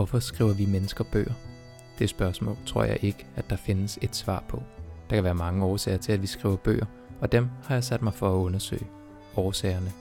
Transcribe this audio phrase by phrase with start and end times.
[0.00, 1.32] Hvorfor skriver vi mennesker bøger?
[1.98, 4.62] Det spørgsmål tror jeg ikke, at der findes et svar på.
[5.10, 6.86] Der kan være mange årsager til, at vi skriver bøger,
[7.20, 8.86] og dem har jeg sat mig for at undersøge.
[9.36, 9.92] Årsagerne.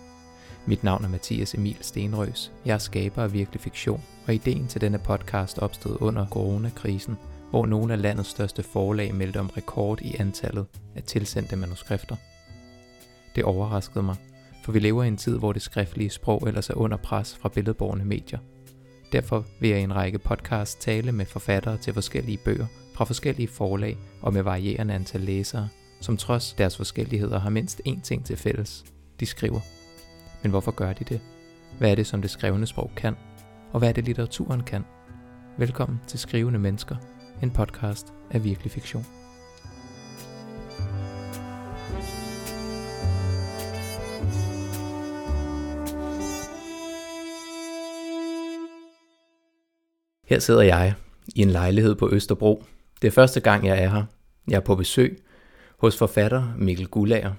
[0.66, 2.52] Mit navn er Mathias Emil Stenrøs.
[2.66, 7.18] Jeg er skaber af virkelig fiktion, og ideen til denne podcast opstod under coronakrisen,
[7.50, 12.16] hvor nogle af landets største forlag meldte om rekord i antallet af tilsendte manuskrifter.
[13.36, 14.16] Det overraskede mig,
[14.64, 17.50] for vi lever i en tid, hvor det skriftlige sprog ellers er under pres fra
[17.50, 18.40] billedborgende medier.
[19.12, 23.48] Derfor vil jeg i en række podcast tale med forfattere til forskellige bøger fra forskellige
[23.48, 25.70] forlag og med varierende antal læsere,
[26.02, 28.86] som trods deres forskelligheder har mindst én ting til fælles.
[29.20, 29.60] De skriver.
[30.44, 31.22] Men hvorfor gør de det?
[31.78, 33.16] Hvad er det, som det skrevne sprog kan?
[33.72, 34.86] Og hvad er det, litteraturen kan?
[35.58, 36.96] Velkommen til Skrivende Mennesker,
[37.44, 39.19] en podcast af virkelig fiktion.
[50.30, 50.94] Her sidder jeg
[51.36, 52.64] i en lejlighed på Østerbro.
[53.02, 54.04] Det er første gang, jeg er her.
[54.48, 55.24] Jeg er på besøg
[55.78, 57.34] hos forfatter Mikkel Gullager.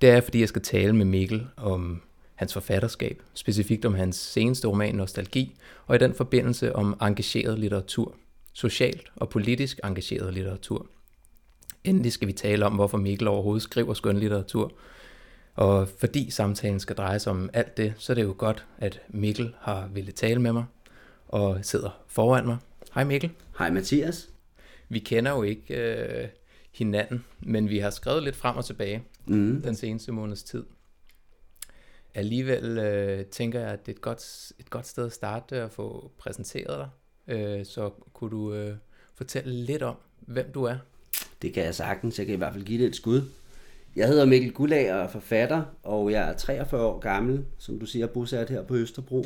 [0.00, 2.02] Det er, fordi jeg skal tale med Mikkel om
[2.34, 8.14] hans forfatterskab, specifikt om hans seneste roman Nostalgi, og i den forbindelse om engageret litteratur,
[8.52, 10.86] socialt og politisk engageret litteratur.
[11.84, 14.72] Endelig skal vi tale om, hvorfor Mikkel overhovedet skriver skønlitteratur,
[15.54, 19.00] og fordi samtalen skal dreje sig om alt det, så er det jo godt, at
[19.08, 20.64] Mikkel har ville tale med mig
[21.28, 22.56] og sidder foran mig.
[22.94, 23.30] Hej Mikkel.
[23.58, 24.28] Hej Mathias.
[24.88, 26.28] Vi kender jo ikke øh,
[26.72, 29.62] hinanden, men vi har skrevet lidt frem og tilbage mm.
[29.62, 30.64] den seneste måneds tid.
[32.14, 35.70] Alligevel øh, tænker jeg, at det er et godt, et godt sted at starte at
[35.70, 36.88] få præsenteret dig.
[37.36, 38.76] Øh, så kunne du øh,
[39.14, 40.76] fortælle lidt om, hvem du er?
[41.42, 42.18] Det kan jeg sagtens.
[42.18, 43.22] Jeg kan i hvert fald give det et skud.
[43.96, 47.86] Jeg hedder Mikkel Gullag og er forfatter, og jeg er 43 år gammel, som du
[47.86, 49.24] siger, bosat her på Østerbro.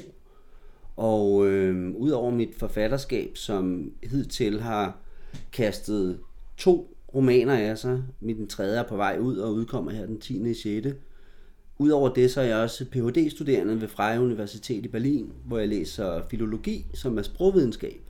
[0.96, 4.98] Og øh, udover mit forfatterskab, som hidtil har
[5.52, 6.18] kastet
[6.56, 10.50] to romaner af sig, min tredje er på vej ud og udkommer her den 10.
[10.50, 10.96] i 6.
[11.78, 16.22] Udover det, så er jeg også Ph.D.-studerende ved Freie Universitet i Berlin, hvor jeg læser
[16.30, 18.00] filologi, som er sprogvidenskab.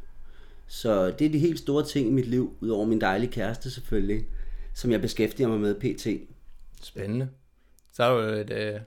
[0.66, 4.26] Så det er de helt store ting i mit liv, udover min dejlige kæreste selvfølgelig,
[4.74, 6.06] som jeg beskæftiger mig med pt.
[6.82, 7.28] Spændende.
[7.92, 8.80] Så er det jo et, øh,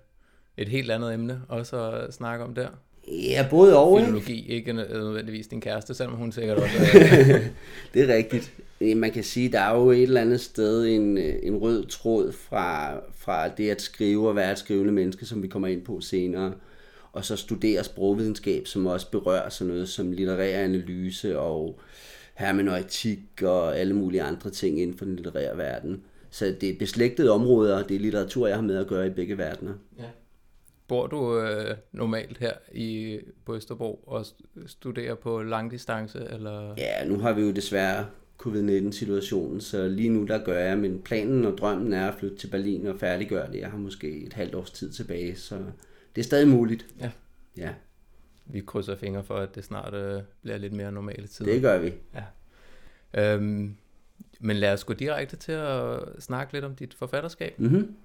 [0.58, 2.70] et helt andet emne også at snakke om der.
[3.08, 4.00] Ja, både og.
[4.00, 7.40] Filologi, ikke nødvendigvis din kæreste, selvom hun sikkert også er...
[7.94, 8.54] det er rigtigt.
[8.96, 12.96] Man kan sige, der er jo et eller andet sted en, en rød tråd fra,
[13.18, 16.54] fra det at skrive og være et skrivende menneske, som vi kommer ind på senere,
[17.14, 21.80] og så studere sprogvidenskab, som også berører sådan noget som litterær analyse og
[22.36, 26.02] hermeneutik og alle mulige andre ting inden for den litterære verden.
[26.30, 29.10] Så det er beslægtede områder, og det er litteratur, jeg har med at gøre i
[29.10, 29.74] begge verdener.
[30.00, 30.04] Ja.
[30.88, 34.26] Bor du øh, normalt her i på Østerbro og
[34.66, 36.28] studerer på langdistance?
[36.32, 36.74] Eller?
[36.78, 38.06] Ja, nu har vi jo desværre
[38.38, 42.48] covid-19-situationen, så lige nu der gør jeg, men planen og drømmen er at flytte til
[42.48, 43.60] Berlin og færdiggøre det.
[43.60, 45.56] Jeg har måske et halvt års tid tilbage, så
[46.16, 46.86] det er stadig muligt.
[47.00, 47.12] Ja.
[47.58, 47.70] ja.
[48.46, 51.46] Vi krydser fingre for, at det snart øh, bliver lidt mere normale tid.
[51.46, 51.94] Det gør vi.
[52.16, 53.34] Ja.
[53.34, 53.76] Øhm,
[54.40, 57.60] men lad os gå direkte til at snakke lidt om dit forfatterskab.
[57.60, 57.96] Mm-hmm.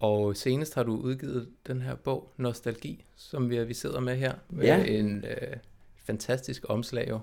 [0.00, 4.34] Og senest har du udgivet den her bog, Nostalgi, som vi, vi sidder med her.
[4.48, 4.84] Med ja.
[4.84, 5.56] en øh,
[5.96, 7.20] fantastisk omslag jo.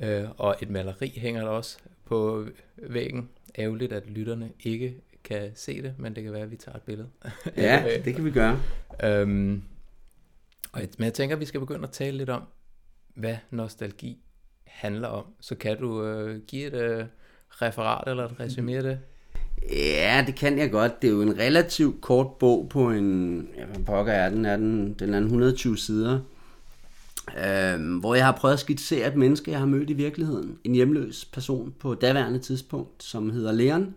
[0.00, 2.46] Øh, og et maleri hænger der også på
[2.76, 3.30] væggen.
[3.58, 6.82] Ærgerligt, at lytterne ikke kan se det, men det kan være, at vi tager et
[6.82, 7.08] billede.
[7.56, 8.60] Ja, det kan vi gøre.
[9.04, 9.62] øhm,
[10.72, 12.42] og, men jeg tænker, at vi skal begynde at tale lidt om,
[13.14, 14.18] hvad nostalgi
[14.64, 15.26] handler om.
[15.40, 17.06] Så kan du øh, give et øh,
[17.48, 19.00] referat eller et resumé af det?
[19.70, 21.02] Ja, det kan jeg godt.
[21.02, 23.48] Det er jo en relativt kort bog på en...
[23.56, 24.44] Ja, hvad pokker er den?
[24.44, 26.20] Er den, den er 120 sider.
[27.28, 30.58] Øh, hvor jeg har prøvet at skitsere et menneske, jeg har mødt i virkeligheden.
[30.64, 33.94] En hjemløs person på daværende tidspunkt, som hedder Leon.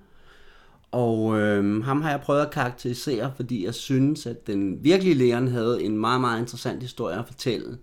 [0.92, 5.48] Og øh, ham har jeg prøvet at karakterisere, fordi jeg synes, at den virkelige Leon
[5.48, 7.78] havde en meget, meget interessant historie at fortælle.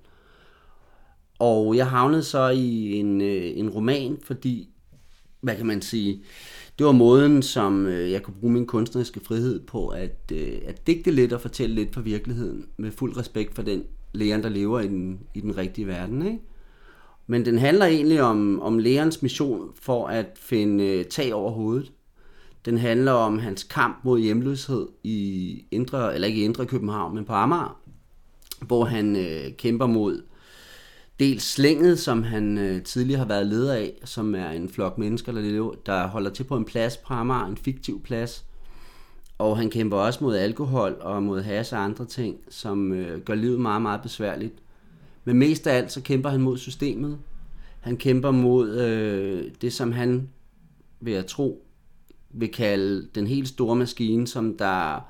[1.38, 4.68] Og jeg havnede så i en, øh, en roman, fordi,
[5.40, 6.22] hvad kan man sige,
[6.78, 10.86] det var måden, som øh, jeg kunne bruge min kunstneriske frihed på at, øh, at
[10.86, 14.80] digte lidt og fortælle lidt fra virkeligheden, med fuld respekt for den læger, der lever
[14.80, 16.26] i den, i den rigtige verden.
[16.26, 16.38] Ikke?
[17.26, 21.92] Men den handler egentlig om, om lærerens mission for at finde øh, tag over hovedet.
[22.64, 27.24] Den handler om hans kamp mod hjemløshed i Indre, eller ikke i Indre København, men
[27.24, 27.80] på Amager,
[28.66, 30.22] hvor han øh, kæmper mod
[31.20, 35.32] dels slænget, som han øh, tidligere har været leder af, som er en flok mennesker,
[35.32, 38.44] der, lever, der holder til på en plads på Amager, en fiktiv plads.
[39.38, 43.34] Og han kæmper også mod alkohol og mod has og andre ting, som øh, gør
[43.34, 44.54] livet meget, meget besværligt.
[45.24, 47.18] Men mest af alt, så kæmper han mod systemet.
[47.80, 50.28] Han kæmper mod øh, det, som han,
[51.00, 51.66] vil jeg tro,
[52.30, 55.08] vil kalde den helt store maskine, som der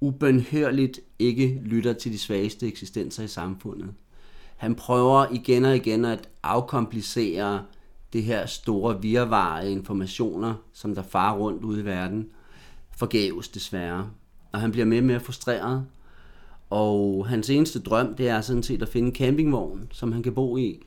[0.00, 3.88] ubønhørligt ikke lytter til de svageste eksistenser i samfundet.
[4.58, 7.62] Han prøver igen og igen at afkomplicere
[8.12, 12.28] det her store virvar af informationer, som der farer rundt ude i verden,
[12.96, 14.10] forgæves desværre.
[14.52, 15.86] Og han bliver mere og mere frustreret.
[16.70, 20.34] Og hans eneste drøm, det er sådan set at finde en campingvogn, som han kan
[20.34, 20.82] bo i.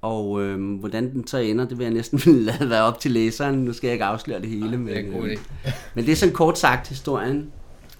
[0.00, 3.54] Og øhm, hvordan den så ender, det vil jeg næsten lade være op til læseren.
[3.54, 4.78] Nu skal jeg ikke afsløre det hele.
[4.78, 5.38] Men, det er en god idé.
[5.94, 7.52] men det er sådan kort sagt historien.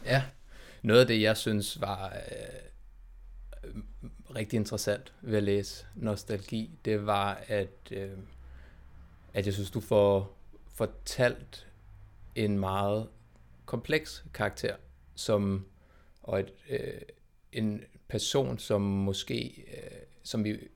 [0.06, 0.22] Ja,
[0.82, 2.65] noget af det, jeg synes var øh,
[4.36, 8.18] rigtig interessant ved at læse Nostalgi, det var, at, øh,
[9.34, 10.38] at jeg synes, du får
[10.74, 11.68] fortalt
[12.34, 13.08] en meget
[13.66, 14.76] kompleks karakter,
[15.14, 15.66] som
[16.22, 17.00] og et, øh,
[17.52, 20.68] en person, som måske, øh, som vi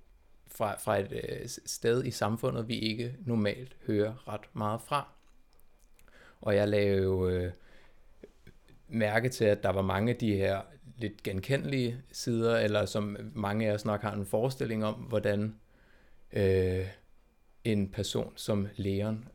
[0.48, 5.08] fra, fra et øh, sted i samfundet, vi ikke normalt hører ret meget fra.
[6.40, 7.52] Og jeg lavede jo øh,
[8.88, 10.62] mærke til, at der var mange af de her
[11.00, 15.54] lidt genkendelige sider, eller som mange af os nok har en forestilling om, hvordan
[16.32, 16.86] øh,
[17.64, 19.28] en person som Leon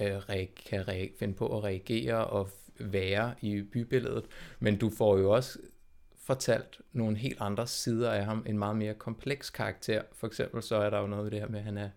[0.00, 2.48] øh, kan re- finde på at reagere og
[2.78, 4.24] være i bybilledet.
[4.58, 5.58] Men du får jo også
[6.22, 10.02] fortalt nogle helt andre sider af ham, en meget mere kompleks karakter.
[10.12, 11.90] For eksempel så er der jo noget ved det her med, at han er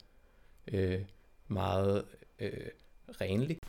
[0.67, 1.01] øh,
[1.47, 2.05] meget
[2.39, 2.67] øh,
[3.21, 3.59] renlig.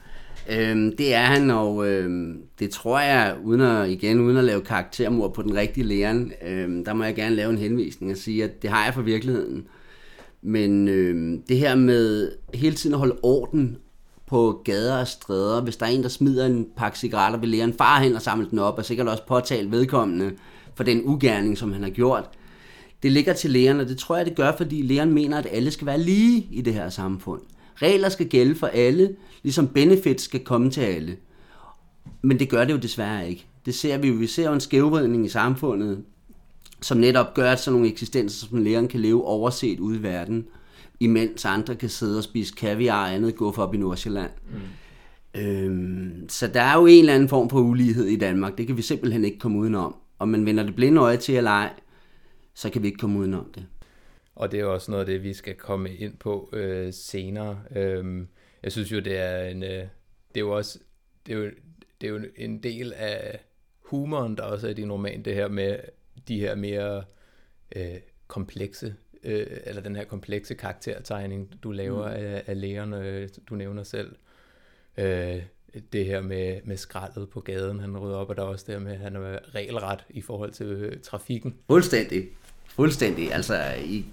[0.50, 4.60] Øhm, det er han, og øhm, det tror jeg, uden at, igen uden at lave
[4.60, 8.44] karaktermord på den rigtige læren, øhm, der må jeg gerne lave en henvisning og sige,
[8.44, 9.66] at det har jeg for virkeligheden.
[10.42, 13.76] Men øhm, det her med hele tiden at holde orden
[14.26, 17.72] på gader og stræder, hvis der er en, der smider en pakke cigaretter, ved læren,
[17.72, 20.32] far hen og samle den op, og sikkert også påtale vedkommende
[20.74, 22.30] for den ugerning, som han har gjort.
[23.02, 25.70] Det ligger til lægerne, og det tror jeg, det gør, fordi lægerne mener, at alle
[25.70, 27.40] skal være lige i det her samfund.
[27.76, 31.16] Regler skal gælde for alle, ligesom benefits skal komme til alle.
[32.22, 33.46] Men det gør det jo desværre ikke.
[33.66, 34.14] Det ser vi jo.
[34.14, 36.04] Vi ser jo en skævvridning i samfundet,
[36.82, 40.46] som netop gør, at sådan nogle eksistenser som lægerne kan leve overset ude i verden
[41.00, 44.30] imens andre kan sidde og spise kaviar og andet gå for op i Nordsjælland.
[45.34, 45.40] Mm.
[45.40, 48.58] Øhm, så der er jo en eller anden form for ulighed i Danmark.
[48.58, 49.96] Det kan vi simpelthen ikke komme udenom.
[50.18, 51.70] Og man vender det blinde øje til eller ej,
[52.54, 53.66] så kan vi ikke komme udenom det.
[54.34, 57.62] Og det er også noget af det, vi skal komme ind på øh, senere.
[57.76, 58.28] Øhm,
[58.62, 60.78] jeg synes jo, det er en, øh, det er jo også
[61.26, 61.50] det er jo,
[62.00, 63.40] det er jo en del af
[63.80, 65.78] humoren, der også er i din roman, det her med
[66.28, 67.04] de her mere
[67.76, 67.96] øh,
[68.26, 72.14] komplekse øh, eller den her komplekse karaktertegning, du laver mm.
[72.14, 74.16] af, af lægerne, øh, du nævner selv.
[74.98, 75.42] Øh,
[75.92, 78.74] det her med, med skraldet på gaden, han rydder op, og der er også det
[78.74, 81.54] her med, at han er regelret i forhold til øh, trafikken.
[81.66, 82.28] Fuldstændig.
[82.76, 83.34] Fuldstændig.
[83.34, 83.62] Altså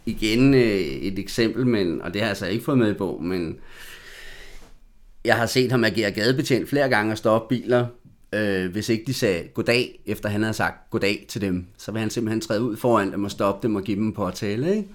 [0.05, 3.23] igen øh, et eksempel, men, og det har jeg altså ikke fået med i bog,
[3.23, 3.57] men
[5.25, 7.85] jeg har set ham agere gadebetjent flere gange og stoppe biler,
[8.33, 11.99] øh, hvis ikke de sagde goddag, efter han havde sagt goddag til dem, så vil
[11.99, 14.75] han simpelthen træde ud foran dem og stoppe dem og give dem en påtale.
[14.75, 14.87] Ikke?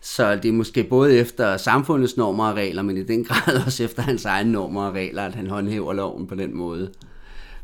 [0.00, 3.84] Så det er måske både efter samfundets normer og regler, men i den grad også
[3.84, 6.90] efter hans egne normer og regler, at han håndhæver loven på den måde.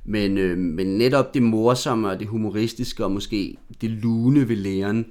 [0.04, 5.06] Men, øh, men netop det morsomme og det humoristiske og måske det lune ved læren,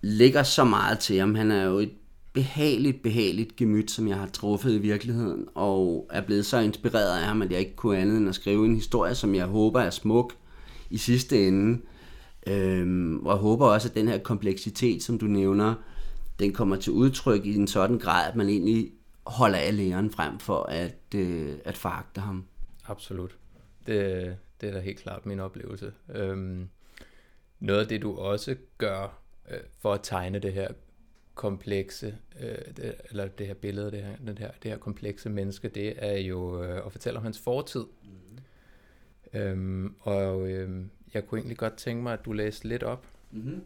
[0.00, 1.34] ligger så meget til ham.
[1.34, 1.92] Han er jo et
[2.32, 7.26] behageligt, behageligt gemyt, som jeg har truffet i virkeligheden, og er blevet så inspireret af
[7.26, 9.90] ham, at jeg ikke kunne andet end at skrive en historie, som jeg håber er
[9.90, 10.34] smuk
[10.90, 11.80] i sidste ende.
[12.46, 15.74] Øhm, og jeg håber også, at den her kompleksitet, som du nævner,
[16.38, 18.92] den kommer til udtryk i en sådan grad, at man egentlig
[19.26, 22.44] holder af læreren frem for at, øh, at foragte ham.
[22.86, 23.36] Absolut.
[23.86, 25.92] Det, det er da helt klart min oplevelse.
[26.14, 26.68] Øhm,
[27.60, 29.18] noget af det, du også gør
[29.50, 30.68] øh, for at tegne det her
[31.34, 35.68] komplekse, øh, det, eller det her billede, det her, det her, det her komplekse menneske,
[35.68, 37.84] det er jo øh, at fortælle om hans fortid.
[38.02, 39.38] Mm.
[39.38, 43.64] Øhm, og øh, jeg kunne egentlig godt tænke mig, at du læste lidt op mm-hmm.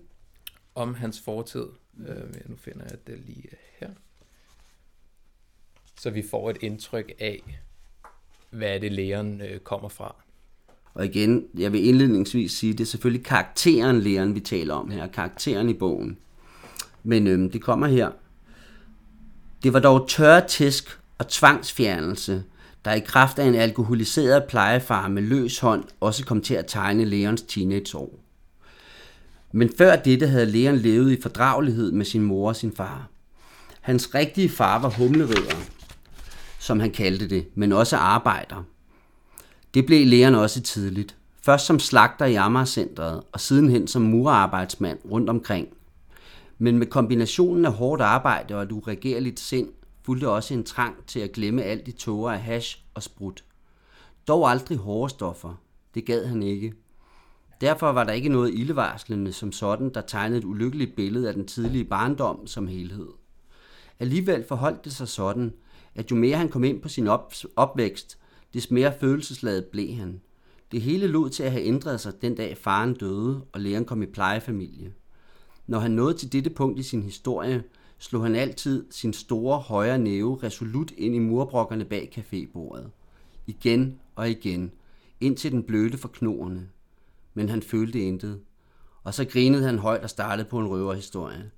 [0.75, 1.67] om hans fortid.
[1.93, 2.07] Mm.
[2.07, 3.49] Øh, nu finder jeg det lige
[3.79, 3.91] her.
[6.01, 7.61] Så vi får et indtryk af,
[8.51, 10.25] hvad det læren øh, kommer fra.
[10.95, 15.07] Og igen, jeg vil indledningsvis sige, det er selvfølgelig karakteren læreren, vi taler om her.
[15.07, 16.19] Karakteren i bogen.
[17.03, 18.11] Men øhm, det kommer her.
[19.63, 22.45] Det var dog tørre tæsk og tvangsfjernelse,
[22.85, 27.05] der i kraft af en alkoholiseret plejefar med løs hånd også kom til at tegne
[27.05, 28.19] Leons teenageår.
[29.53, 33.09] Men før dette havde Leon levet i fordragelighed med sin mor og sin far.
[33.81, 35.57] Hans rigtige far var humleridder,
[36.59, 38.65] som han kaldte det, men også arbejder.
[39.75, 41.17] Det blev lægerne også tidligt.
[41.43, 45.69] Først som slagter i Amagercentret, og sidenhen som murarbejdsmand rundt omkring–
[46.63, 49.69] Men med kombinationen af hårdt arbejde og et uregerligt sind,
[50.03, 53.45] fulgte også en trang til at glemme alt i tåger af hash og sprut.
[54.29, 55.55] Dog aldrig hårde stoffer.
[55.95, 56.73] Det gad han ikke.
[57.61, 61.47] Derfor var der ikke noget ildevarslende som sådan, der tegnede et ulykkeligt billede af den
[61.47, 63.09] tidlige barndom som helhed.
[63.99, 65.53] Alligevel forholdt det sig sådan,
[65.95, 68.19] at jo mere han kom ind på sin op- opvækst,
[68.55, 70.21] des mere følelsesladet blev han.
[70.73, 74.03] Det hele lod til at have ændret sig den dag faren døde, og læren kom
[74.03, 74.93] i plejefamilie.
[75.67, 77.63] Når han nåede til dette punkt i sin historie,
[77.99, 82.89] slog han altid sin store højre næve resolut ind i murbrokkerne bag cafébordet.
[83.47, 84.73] Igen og igen,
[85.21, 86.69] indtil den blødte for knoerne.
[87.35, 88.41] Men han følte intet.
[89.05, 91.51] Og så grinede han højt og startede på en røverhistorie.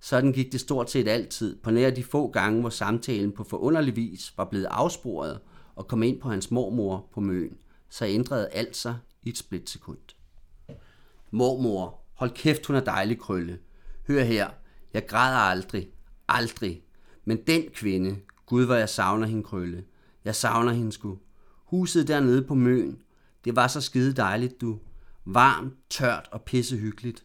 [0.00, 3.96] Sådan gik det stort set altid, på nær de få gange, hvor samtalen på forunderlig
[3.96, 5.38] vis var blevet afsporet
[5.80, 7.58] og kom ind på hans mormor på møen,
[7.88, 9.98] så ændrede alt sig i et splitsekund.
[11.30, 13.58] Mormor, hold kæft, hun er dejlig krølle.
[14.06, 14.50] Hør her,
[14.94, 15.90] jeg græder aldrig,
[16.28, 16.82] aldrig.
[17.24, 19.84] Men den kvinde, Gud hvor jeg savner hende krølle.
[20.24, 21.18] Jeg savner hende sgu.
[21.64, 23.02] Huset dernede på møen,
[23.44, 24.78] det var så skide dejligt, du.
[25.24, 27.24] Varmt, tørt og pissehyggeligt.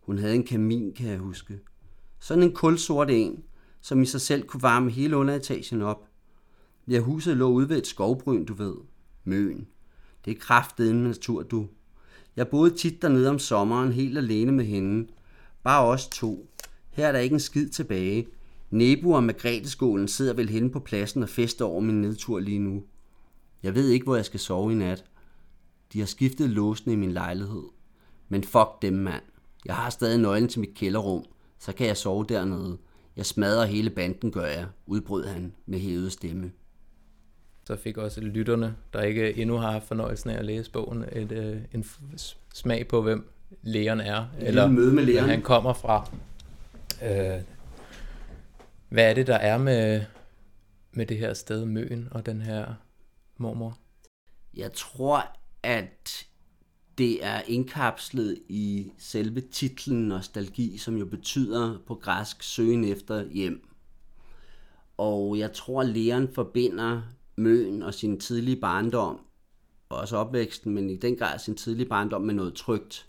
[0.00, 1.60] Hun havde en kamin, kan jeg huske.
[2.20, 3.44] Sådan en kulsort en,
[3.80, 6.08] som i sig selv kunne varme hele underetagen op.
[6.88, 8.74] Ja, huset lå ude ved et skovbryn, du ved.
[9.24, 9.66] Møn.
[10.24, 11.66] Det er kraftedet natur, du.
[12.36, 15.08] Jeg boede tit dernede om sommeren, helt alene med hende.
[15.62, 16.50] Bare os to.
[16.90, 18.26] Her er der ikke en skid tilbage.
[18.70, 22.82] Nebo og Margrethe-skålen sidder vel henne på pladsen og fester over min nedtur lige nu.
[23.62, 25.04] Jeg ved ikke, hvor jeg skal sove i nat.
[25.92, 27.64] De har skiftet låsene i min lejlighed.
[28.28, 29.22] Men fuck dem, mand.
[29.64, 31.24] Jeg har stadig nøglen til mit kælderrum,
[31.58, 32.78] så kan jeg sove dernede.
[33.16, 36.52] Jeg smadrer hele banden, gør jeg, udbrød han med hævet stemme.
[37.66, 41.32] Så fik også lytterne, der ikke endnu har haft fornøjelsen af at læse bogen, et,
[41.32, 43.30] øh, en f- smag på, hvem
[43.62, 44.26] lægeren er.
[44.38, 45.30] eller møde med lægeren.
[45.30, 46.10] han kommer fra.
[47.02, 47.42] Øh,
[48.88, 50.04] hvad er det, der er med,
[50.92, 52.74] med det her sted, Møen og den her
[53.36, 53.78] mormor?
[54.56, 56.26] Jeg tror, at
[56.98, 63.68] det er indkapslet i selve titlen nostalgi, som jo betyder på græsk søgen efter hjem.
[64.96, 67.02] Og jeg tror, at læren forbinder
[67.36, 69.20] Møen og sin tidlige barndom,
[69.88, 73.06] også opvæksten, men i den grad sin tidlige barndom med noget trygt,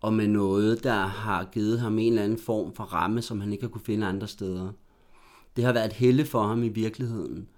[0.00, 3.52] og med noget, der har givet ham en eller anden form for ramme, som han
[3.52, 4.72] ikke har kunne finde andre steder.
[5.56, 7.48] Det har været helle for ham i virkeligheden,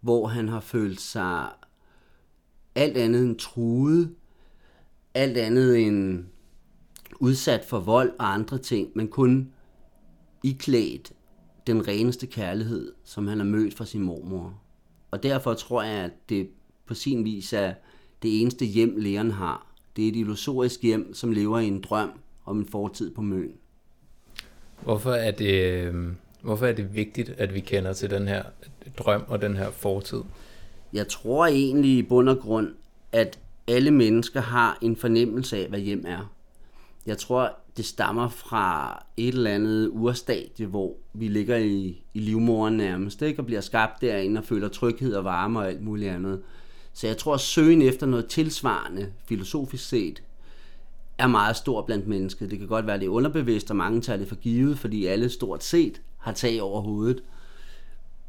[0.00, 1.50] hvor han har følt sig
[2.74, 4.14] alt andet end truet,
[5.14, 6.24] alt andet end
[7.20, 9.52] udsat for vold og andre ting, men kun
[10.42, 11.12] iklædt
[11.66, 14.61] den reneste kærlighed, som han har mødt fra sin mormor.
[15.12, 16.48] Og derfor tror jeg, at det
[16.86, 17.74] på sin vis er
[18.22, 19.66] det eneste hjem, læreren har.
[19.96, 22.10] Det er et illusorisk hjem, som lever i en drøm
[22.44, 23.52] om en fortid på møn.
[24.82, 28.42] Hvorfor er det, øh, hvorfor er det vigtigt, at vi kender til den her
[28.98, 30.22] drøm og den her fortid?
[30.92, 32.68] Jeg tror egentlig i bund og grund,
[33.12, 33.38] at
[33.68, 36.32] alle mennesker har en fornemmelse af, hvad hjem er.
[37.06, 42.76] Jeg tror, det stammer fra et eller andet urstadie, hvor vi ligger i, i livmoren
[42.76, 43.40] nærmest, ikke?
[43.40, 46.42] og bliver skabt derinde og føler tryghed og varme og alt muligt andet.
[46.92, 50.22] Så jeg tror, at søgen efter noget tilsvarende, filosofisk set,
[51.18, 52.50] er meget stor blandt mennesket.
[52.50, 55.28] Det kan godt være, det er underbevidst, og mange tager det for givet, fordi alle
[55.28, 57.22] stort set har tag over hovedet.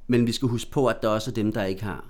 [0.07, 2.05] Men vi skal huske på, at der også er dem, der ikke har.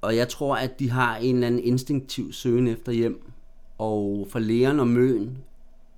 [0.00, 3.30] Og jeg tror, at de har en eller anden instinktiv søgen efter hjem.
[3.78, 5.38] Og for lægeren og møen,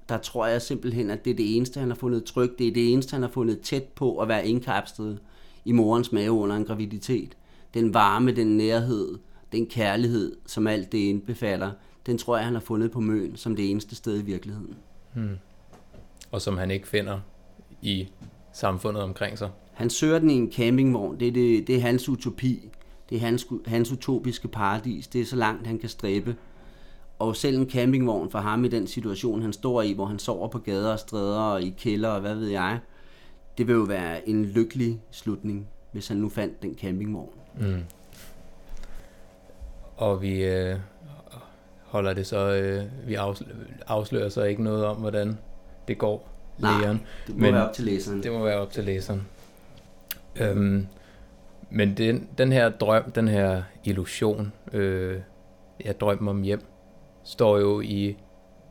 [0.08, 2.58] der tror jeg simpelthen, at det er det eneste, han har fundet trygt.
[2.58, 5.18] Det er det eneste, han har fundet tæt på at være indkapslet
[5.64, 7.36] i morens mave under en graviditet.
[7.74, 9.18] Den varme, den nærhed,
[9.52, 11.70] den kærlighed, som alt det indbefatter,
[12.06, 14.74] den tror jeg, han har fundet på Møn som det eneste sted i virkeligheden.
[15.14, 15.38] Hmm.
[16.30, 17.20] Og som han ikke finder
[17.82, 18.08] i
[18.52, 19.50] samfundet omkring sig.
[19.72, 21.20] Han søger den i en campingvogn.
[21.20, 22.68] Det er, det, det er hans utopi.
[23.10, 25.06] Det er hans, hans utopiske paradis.
[25.06, 26.36] Det er så langt, han kan stræbe.
[27.18, 30.48] Og selv en campingvogn for ham i den situation, han står i, hvor han sover
[30.48, 32.78] på gader og stræder og i kælder og hvad ved jeg,
[33.58, 37.32] det vil jo være en lykkelig slutning, hvis han nu fandt den campingvogn.
[37.60, 37.82] Mm.
[39.96, 40.76] Og vi øh,
[41.84, 43.14] holder det så, øh, vi
[43.86, 45.38] afslører, så ikke noget om, hvordan
[45.88, 47.00] det går Nej, lægeren.
[47.26, 48.22] det må Men være op til læseren.
[48.22, 49.26] Det må være op til læseren.
[50.40, 50.86] Øhm,
[51.70, 55.20] men den, den her drøm, den her illusion, øh,
[55.84, 56.62] jeg drømmer om hjem,
[57.28, 58.16] står jo i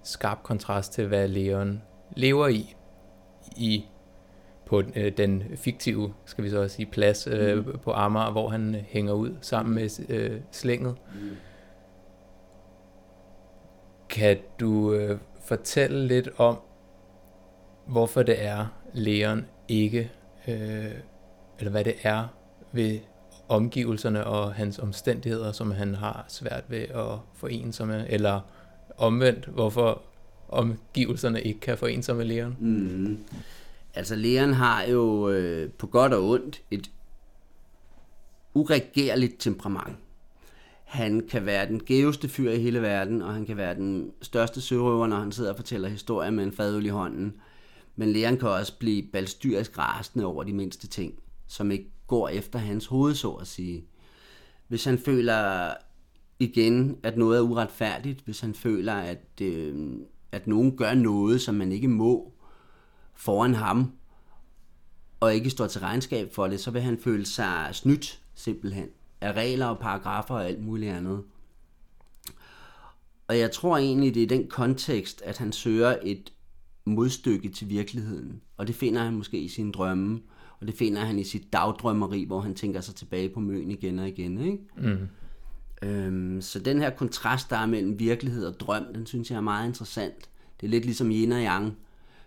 [0.04, 1.82] skarp kontrast til, hvad Leon
[2.16, 2.76] lever i,
[3.56, 3.86] i
[4.66, 7.80] på øh, den fiktive, skal vi så også sige, plads øh, mm.
[7.80, 10.96] på Amager, hvor han hænger ud sammen med øh, slænget.
[11.16, 11.36] Mm.
[14.10, 16.60] Kan du øh, fortælle lidt om,
[17.86, 20.12] hvorfor det er, lægeren ikke,
[20.48, 20.92] øh,
[21.60, 22.28] eller hvad det er
[22.72, 23.00] ved
[23.50, 28.42] omgivelserne og hans omstændigheder, som han har svært ved at forene sig med, eller
[28.98, 30.02] omvendt, hvorfor
[30.50, 32.58] omgivelserne ikke kan forene sig med læreren.
[32.60, 33.18] Mm.
[33.94, 36.90] Altså læreren har jo øh, på godt og ondt et
[38.54, 39.96] uregerligt temperament.
[40.84, 44.62] Han kan være den gæveste fyr i hele verden, og han kan være den største
[44.62, 47.34] sørøver, når han sidder og fortæller historier med en fadøl i hånden.
[47.96, 51.14] Men læreren kan også blive balstyrisk rasende over de mindste ting,
[51.48, 53.86] som ikke går efter hans hoved, så at sige.
[54.68, 55.74] Hvis han føler
[56.40, 59.94] igen, at noget er uretfærdigt, hvis han føler, at, øh,
[60.32, 62.34] at nogen gør noget, som man ikke må
[63.16, 63.92] foran ham,
[65.20, 68.90] og ikke står til regnskab for det, så vil han føle sig snydt simpelthen
[69.22, 71.24] af regler og paragrafer og alt muligt andet.
[73.28, 76.34] Og jeg tror egentlig, det er den kontekst, at han søger et
[76.86, 78.42] modstykke til virkeligheden.
[78.58, 80.22] Og det finder han måske i sine drømme,
[80.62, 84.00] og det finder han i sit dagdrømmeri, hvor han tænker sig tilbage på møen igen
[84.00, 84.42] og igen.
[84.42, 84.60] Ikke?
[84.78, 85.08] Mm.
[85.82, 89.42] Øhm, så den her kontrast, der er mellem virkelighed og drøm, den synes jeg er
[89.42, 90.30] meget interessant.
[90.62, 91.78] Det er lidt ligesom yin og yang.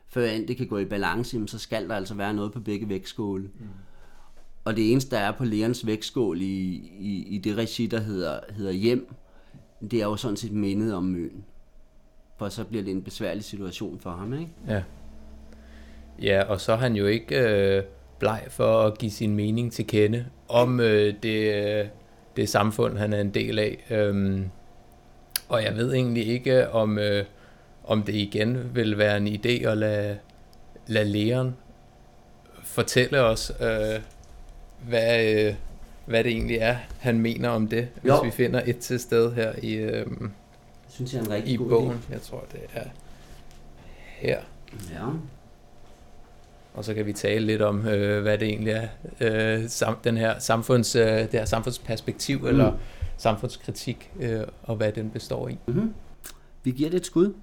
[0.08, 2.88] Før end det kan gå i balance, så skal der altså være noget på begge
[2.88, 3.42] vægtskåle.
[3.42, 3.66] Mm.
[4.64, 6.44] Og det eneste, der er på lærens vægtskål i,
[6.98, 9.14] i, i det regi, der hedder, hedder hjem,
[9.90, 11.44] det er jo sådan set mindet om møn.
[12.38, 14.48] For så bliver det en besværlig situation for ham, ikke?
[14.68, 14.82] Ja.
[16.22, 17.82] Ja, og så er han jo ikke øh,
[18.20, 21.86] bleg for at give sin mening til kende om øh, det, øh,
[22.36, 23.84] det samfund, han er en del af.
[23.90, 24.50] Øhm,
[25.48, 27.24] og jeg ved egentlig ikke, om, øh,
[27.84, 30.18] om det igen vil være en idé at lade,
[30.86, 31.56] lade læreren
[32.62, 34.00] fortælle os, øh,
[34.88, 35.54] hvad, øh,
[36.06, 38.20] hvad det egentlig er, han mener om det, hvis jo.
[38.20, 40.06] vi finder et til sted her i, øh,
[40.88, 41.96] synes jeg er en rigtig i god bogen.
[42.08, 42.12] Idé.
[42.12, 42.82] Jeg tror, det er
[44.16, 44.40] her.
[44.90, 45.06] Ja.
[46.74, 48.88] Og så kan vi tale lidt om, øh, hvad det egentlig er,
[49.20, 52.46] øh, sam, den her samfunds, øh, det her samfundsperspektiv mm.
[52.46, 52.72] eller
[53.16, 55.58] samfundskritik, øh, og hvad den består i.
[55.66, 55.94] Mm-hmm.
[56.64, 57.34] Vi giver det et skud.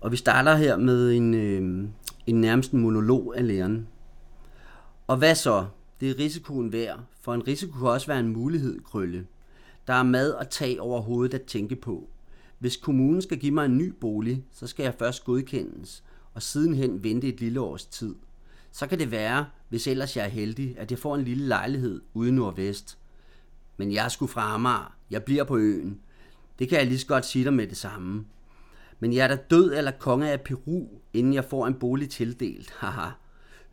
[0.00, 1.88] Og vi starter her med en, øh,
[2.26, 3.88] en nærmest en monolog af læreren.
[5.06, 5.66] Og hvad så?
[6.00, 9.26] Det er risikoen værd, for en risiko kan også være en mulighed, Krølle.
[9.86, 12.08] Der er mad og tag over hovedet at tænke på.
[12.58, 17.04] Hvis kommunen skal give mig en ny bolig, så skal jeg først godkendes, og sidenhen
[17.04, 18.14] vente et lille års tid.
[18.72, 22.00] Så kan det være, hvis ellers jeg er heldig, at jeg får en lille lejlighed
[22.14, 22.98] ude nordvest.
[23.76, 24.96] Men jeg skulle fra Amager.
[25.10, 26.00] Jeg bliver på øen.
[26.58, 28.24] Det kan jeg lige så godt sige dig med det samme.
[29.00, 32.70] Men jeg er da død eller konge af Peru, inden jeg får en bolig tildelt.
[32.80, 33.10] Haha.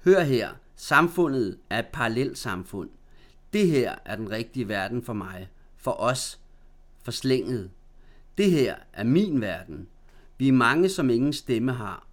[0.03, 0.49] Hør her.
[0.75, 2.89] Samfundet er et parallelt samfund.
[3.53, 5.49] Det her er den rigtige verden for mig.
[5.77, 6.39] For os.
[7.03, 7.71] For slænget.
[8.37, 9.87] Det her er min verden.
[10.37, 12.07] Vi er mange, som ingen stemme har.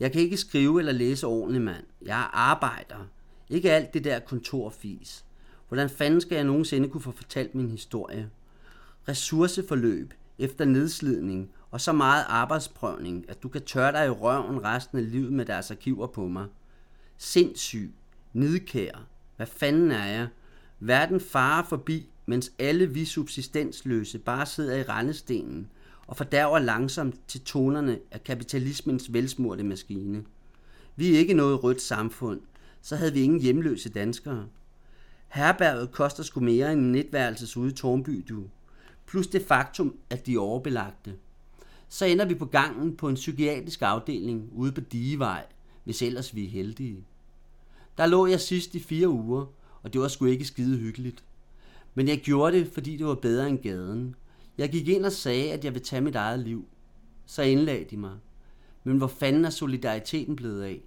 [0.00, 1.84] Jeg kan ikke skrive eller læse ordentligt, mand.
[2.02, 3.08] Jeg arbejder.
[3.50, 5.24] Ikke alt det der kontorfis.
[5.68, 8.30] Hvordan fanden skal jeg nogensinde kunne få fortalt min historie?
[9.08, 14.98] Ressourceforløb efter nedslidning og så meget arbejdsprøvning, at du kan tørre dig i røven resten
[14.98, 16.46] af livet med deres arkiver på mig.
[17.16, 17.92] Sindssyg.
[18.32, 19.06] Nidkær.
[19.36, 20.28] Hvad fanden er jeg?
[20.80, 25.70] Verden farer forbi, mens alle vi subsistensløse bare sidder i rendestenen
[26.06, 30.24] og fordærver langsomt til tonerne af kapitalismens velsmurte maskine.
[30.96, 32.40] Vi er ikke noget rødt samfund,
[32.82, 34.46] så havde vi ingen hjemløse danskere.
[35.28, 38.44] Herberget koster sgu mere end en netværelses ude i Tornby, du.
[39.06, 41.14] Plus det faktum, at de er overbelagte.
[41.88, 45.44] Så ender vi på gangen på en psykiatrisk afdeling ude på Digevej,
[45.84, 47.04] hvis ellers vi er heldige.
[47.98, 49.46] Der lå jeg sidst i fire uger,
[49.82, 51.24] og det var sgu ikke skide hyggeligt.
[51.94, 54.14] Men jeg gjorde det, fordi det var bedre end gaden.
[54.58, 56.68] Jeg gik ind og sagde, at jeg vil tage mit eget liv.
[57.26, 58.14] Så indlagde de mig.
[58.84, 60.80] Men hvor fanden er solidariteten blevet af?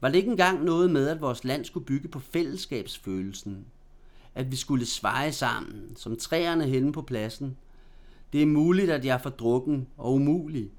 [0.00, 3.66] Var det ikke engang noget med, at vores land skulle bygge på fællesskabsfølelsen?
[4.34, 7.56] At vi skulle svare sammen, som træerne henne på pladsen?
[8.32, 10.70] Det er muligt, at jeg er for drukken og umulig,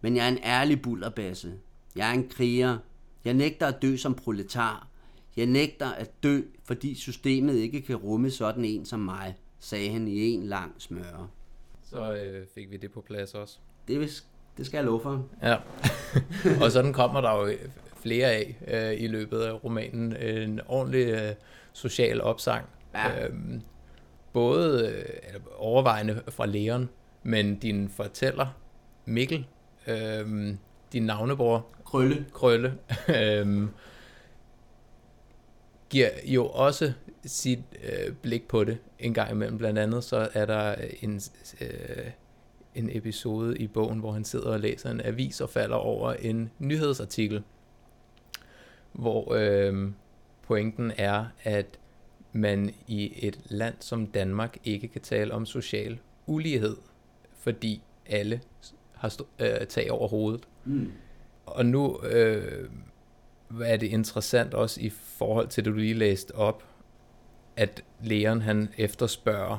[0.00, 1.52] men jeg er en ærlig bullerbasse.
[1.96, 2.78] Jeg er en kriger.
[3.24, 4.88] Jeg nægter at dø som proletar.
[5.36, 10.08] Jeg nægter at dø, fordi systemet ikke kan rumme sådan en som mig, sagde han
[10.08, 11.28] i en lang smøre.
[11.90, 13.58] Så øh, fik vi det på plads også.
[13.88, 14.24] Det,
[14.56, 15.26] det skal jeg love for.
[15.42, 15.56] Ja,
[16.64, 17.52] og sådan kommer der jo
[17.96, 20.16] flere af øh, i løbet af romanen.
[20.16, 21.34] En ordentlig øh,
[21.72, 22.66] social opsang.
[22.94, 23.26] Ja.
[23.26, 23.62] Øhm,
[24.32, 26.88] både øh, overvejende fra lægeren,
[27.22, 28.46] men din fortæller,
[29.04, 29.46] Mikkel,
[29.86, 30.54] øh,
[30.92, 32.74] din navnebror, Krølle, Krølle
[33.18, 33.68] øh,
[35.90, 36.92] giver jo også
[37.24, 39.58] sit øh, blik på det en gang imellem.
[39.58, 41.20] Blandt andet så er der en,
[41.60, 42.10] øh,
[42.74, 46.50] en episode i bogen, hvor han sidder og læser en avis og falder over en
[46.58, 47.42] nyhedsartikel,
[48.92, 49.90] hvor øh,
[50.42, 51.78] pointen er, at
[52.32, 56.76] man i et land som Danmark ikke kan tale om social ulighed,
[57.38, 58.40] fordi alle
[58.94, 60.48] har stå, øh, tag over hovedet.
[60.64, 60.92] Mm.
[61.46, 62.70] Og nu øh,
[63.64, 66.69] er det interessant også i forhold til det, du lige læste op,
[67.56, 69.58] at lægeren han efterspørger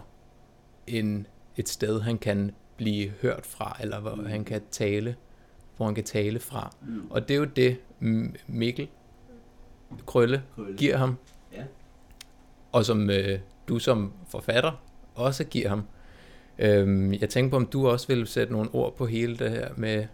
[0.88, 1.28] en,
[1.58, 4.26] et sted, han kan blive hørt fra, eller hvor mm.
[4.26, 5.16] han kan tale,
[5.78, 6.76] hvor han kan tale fra.
[6.82, 7.08] Mm.
[7.10, 7.78] Og det er jo det,
[8.48, 8.88] Mikkel
[10.06, 10.78] Krølle, Krølle.
[10.78, 11.18] giver ham.
[11.54, 11.64] Ja.
[12.72, 14.72] Og som øh, du som forfatter
[15.16, 15.84] også giver ham.
[16.60, 19.70] Øhm, jeg tænker på, om du også vil sætte nogle ord på hele det her
[19.78, 20.06] med,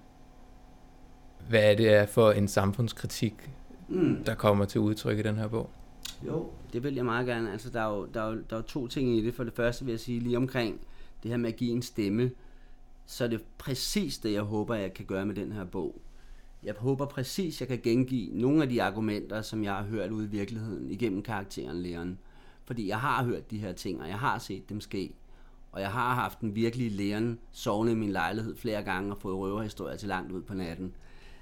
[1.50, 3.50] hvad det er for en samfundskritik,
[3.88, 4.24] mm.
[4.26, 5.70] der kommer til udtryk i den her bog.
[6.26, 7.52] Jo, det vil jeg meget gerne.
[7.52, 9.34] Altså, der er, jo, der, er jo, der er jo to ting i det.
[9.34, 10.80] For det første vil jeg sige lige omkring
[11.24, 12.32] det her med at give en stemme,
[13.06, 16.02] så er det præcis det, jeg håber, jeg kan gøre med den her bog.
[16.64, 20.26] Jeg håber præcis, jeg kan gengive nogle af de argumenter, som jeg har hørt ude
[20.26, 22.18] i virkeligheden igennem karakteren Leon.
[22.66, 25.14] Fordi jeg har hørt de her ting, og jeg har set dem ske.
[25.72, 29.38] Og jeg har haft en virkelig Leon sovende i min lejlighed flere gange og fået
[29.38, 30.94] røverhistorier til langt ud på natten.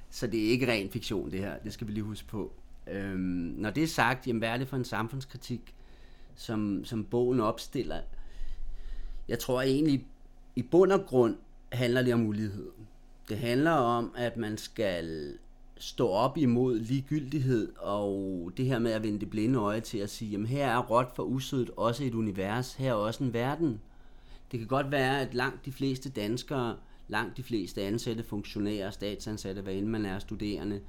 [0.09, 1.57] Så det er ikke ren fiktion, det her.
[1.57, 2.53] Det skal vi lige huske på.
[2.91, 5.75] Øhm, når det er sagt, jamen, hvad er det for en samfundskritik,
[6.35, 7.99] som, som bogen opstiller?
[9.27, 10.05] Jeg tror egentlig,
[10.55, 11.37] i bund og grund
[11.71, 12.71] handler det om ulighed.
[13.29, 15.37] Det handler om, at man skal
[15.77, 20.09] stå op imod ligegyldighed og det her med at vende det blinde øje til at
[20.09, 23.81] sige, jamen her er råt for usødet også et univers, her er også en verden.
[24.51, 26.75] Det kan godt være, at langt de fleste danskere,
[27.07, 30.81] langt de fleste ansatte funktionærer, statsansatte, hvad end man er studerende,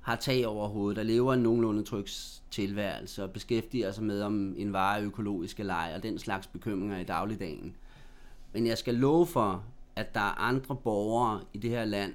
[0.00, 4.54] har tag over hovedet der lever en nogenlunde trygs tilværelse og beskæftiger sig med, om
[4.58, 7.76] en vare er økologisk eller ej, og den slags bekymringer i dagligdagen.
[8.52, 9.64] Men jeg skal love for,
[9.96, 12.14] at der er andre borgere i det her land,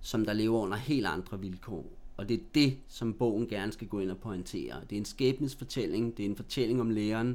[0.00, 1.86] som der lever under helt andre vilkår.
[2.16, 4.80] Og det er det, som bogen gerne skal gå ind og pointere.
[4.90, 7.28] Det er en skæbnesfortælling, det er en fortælling om læreren,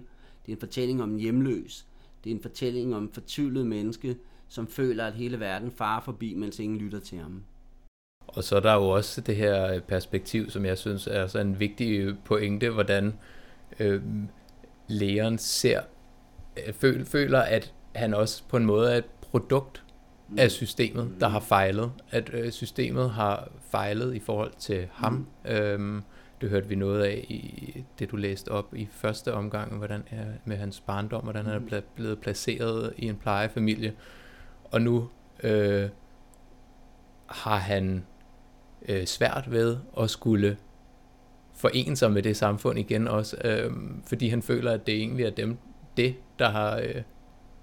[0.46, 1.86] det er en fortælling om en hjemløs,
[2.24, 6.34] det er en fortælling om en fortvivlet menneske, som føler, at hele verden farer forbi,
[6.34, 7.44] mens ingen lytter til ham.
[8.28, 11.60] Og så er der jo også det her perspektiv, som jeg synes er så en
[11.60, 13.14] vigtig pointe, hvordan
[13.80, 14.02] øh,
[14.88, 15.82] lægeren ser,
[16.68, 19.84] øh, føler, at han også på en måde er et produkt
[20.38, 20.50] af mm.
[20.50, 21.92] systemet, der har fejlet.
[22.12, 25.14] At øh, systemet har fejlet i forhold til ham.
[25.14, 25.52] Mm.
[25.52, 26.04] Øhm,
[26.42, 30.26] det hørte vi noget af i det, du læste op i første omgang, hvordan er
[30.46, 31.84] med hans barndom, hvordan han er mm.
[31.96, 33.94] blevet placeret i en plejefamilie.
[34.72, 35.10] Og nu
[35.44, 35.90] øh,
[37.28, 38.06] har han
[38.90, 40.58] øh, svært ved at skulle
[41.54, 43.72] forene sig med det samfund igen også, øh,
[44.06, 45.58] fordi han føler, at det egentlig er dem,
[45.98, 47.02] det, der har øh,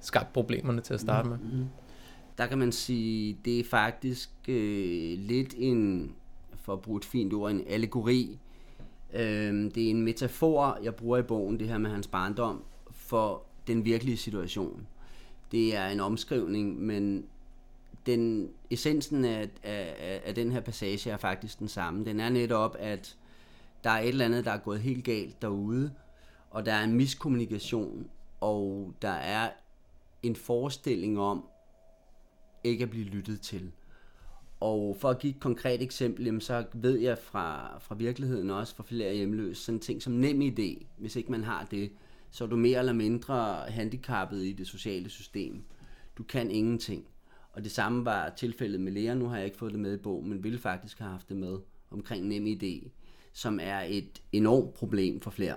[0.00, 1.38] skabt problemerne til at starte med.
[1.38, 1.66] Mm-hmm.
[2.38, 6.12] Der kan man sige, det er faktisk øh, lidt en,
[6.56, 8.38] for at bruge et fint ord, en allegori.
[9.14, 13.42] Øh, det er en metafor, jeg bruger i bogen, det her med hans barndom, for
[13.66, 14.86] den virkelige situation.
[15.52, 17.24] Det er en omskrivning, men
[18.06, 22.04] den essensen af, af, af den her passage er faktisk den samme.
[22.04, 23.16] Den er netop, at
[23.84, 25.92] der er et eller andet, der er gået helt galt derude,
[26.50, 29.50] og der er en miskommunikation, og der er
[30.22, 31.44] en forestilling om
[32.64, 33.72] ikke at blive lyttet til.
[34.60, 38.76] Og for at give et konkret eksempel, jamen, så ved jeg fra, fra virkeligheden også,
[38.76, 40.86] fra flere hjemløse, sådan ting som nem idé.
[40.96, 41.92] Hvis ikke man har det,
[42.30, 45.64] så er du mere eller mindre handicappet i det sociale system.
[46.18, 47.06] Du kan ingenting.
[47.58, 49.14] Og det samme var tilfældet med læger.
[49.14, 51.36] Nu har jeg ikke fået det med i bogen, men ville faktisk have haft det
[51.36, 51.58] med
[51.90, 52.90] omkring nem idé,
[53.32, 55.56] som er et enormt problem for flere.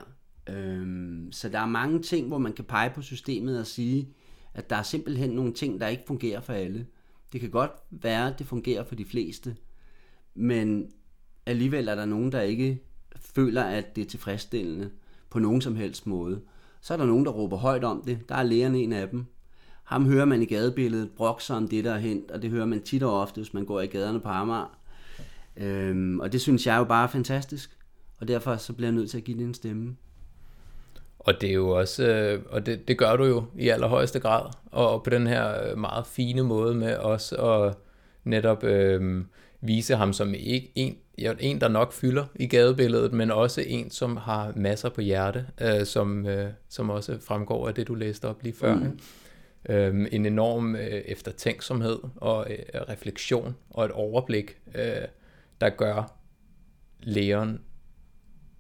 [0.49, 4.09] Øhm, så der er mange ting, hvor man kan pege på systemet og sige,
[4.53, 6.87] at der er simpelthen nogle ting, der ikke fungerer for alle.
[7.33, 9.55] Det kan godt være, at det fungerer for de fleste,
[10.35, 10.91] men
[11.45, 12.83] alligevel er der nogen, der ikke
[13.15, 14.91] føler, at det er tilfredsstillende
[15.29, 16.41] på nogen som helst måde.
[16.81, 18.29] Så er der nogen, der råber højt om det.
[18.29, 19.25] Der er lægerne en af dem.
[19.91, 22.81] Ham hører man i gadebilledet brokse om det, der er hent, og det hører man
[22.81, 24.77] tit og ofte, hvis man går i gaderne på Amager.
[25.57, 27.77] Øhm, og det synes jeg jo bare er fantastisk.
[28.19, 29.95] Og derfor så bliver jeg nødt til at give det en stemme.
[31.19, 34.45] Og det er jo også, øh, og det, det gør du jo i allerhøjeste grad,
[34.71, 37.77] og på den her øh, meget fine måde med også at
[38.23, 39.23] netop øh,
[39.61, 40.97] vise ham som ikke en,
[41.39, 45.85] en, der nok fylder i gadebilledet, men også en, som har masser på hjerte, øh,
[45.85, 48.75] som, øh, som også fremgår af det, du læste op lige før.
[48.75, 48.99] Mm.
[49.69, 55.07] Øh, en enorm øh, eftertænksomhed og øh, refleksion og et overblik, øh,
[55.61, 56.17] der gør
[56.99, 57.61] lægeren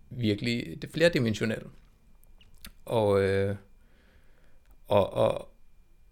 [0.09, 1.67] virkelig det flerdimensionelt.
[2.85, 3.55] Og, øh,
[4.87, 5.47] og, og,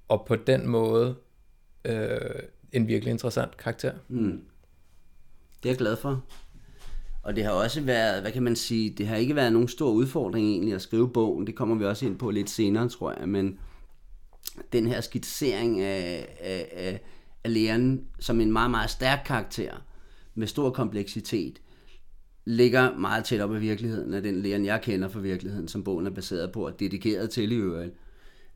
[0.08, 1.16] og på den måde
[1.86, 2.20] øh,
[2.72, 3.94] en virkelig interessant karakter.
[4.08, 4.42] Mm.
[5.64, 6.26] Det er jeg glad for.
[7.24, 9.92] Og det har også været, hvad kan man sige, det har ikke været nogen stor
[9.92, 11.48] udfordring egentlig at skrive bogen.
[11.48, 13.30] Det kommer vi også ind på lidt senere, tror jeg.
[13.30, 13.60] Men
[14.74, 17.02] den her skitsering af, af, af,
[17.44, 19.86] af læreren som en meget, meget stærk karakter
[20.36, 21.62] med stor kompleksitet,
[22.46, 26.06] ligger meget tæt op af virkeligheden af den læreren, jeg kender fra virkeligheden, som bogen
[26.06, 27.94] er baseret på og dedikeret til i øvrigt.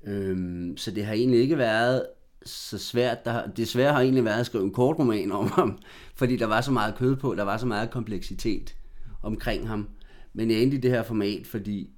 [0.08, 2.06] Øhm, så det har egentlig ikke været
[2.46, 3.26] så svært.
[3.26, 5.80] Der, det desværre har egentlig været at skrive en kort roman om ham,
[6.20, 8.76] fordi der var så meget kød på, der var så meget kompleksitet
[9.22, 9.90] omkring ham.
[10.34, 11.90] Men jeg endte i det her format, fordi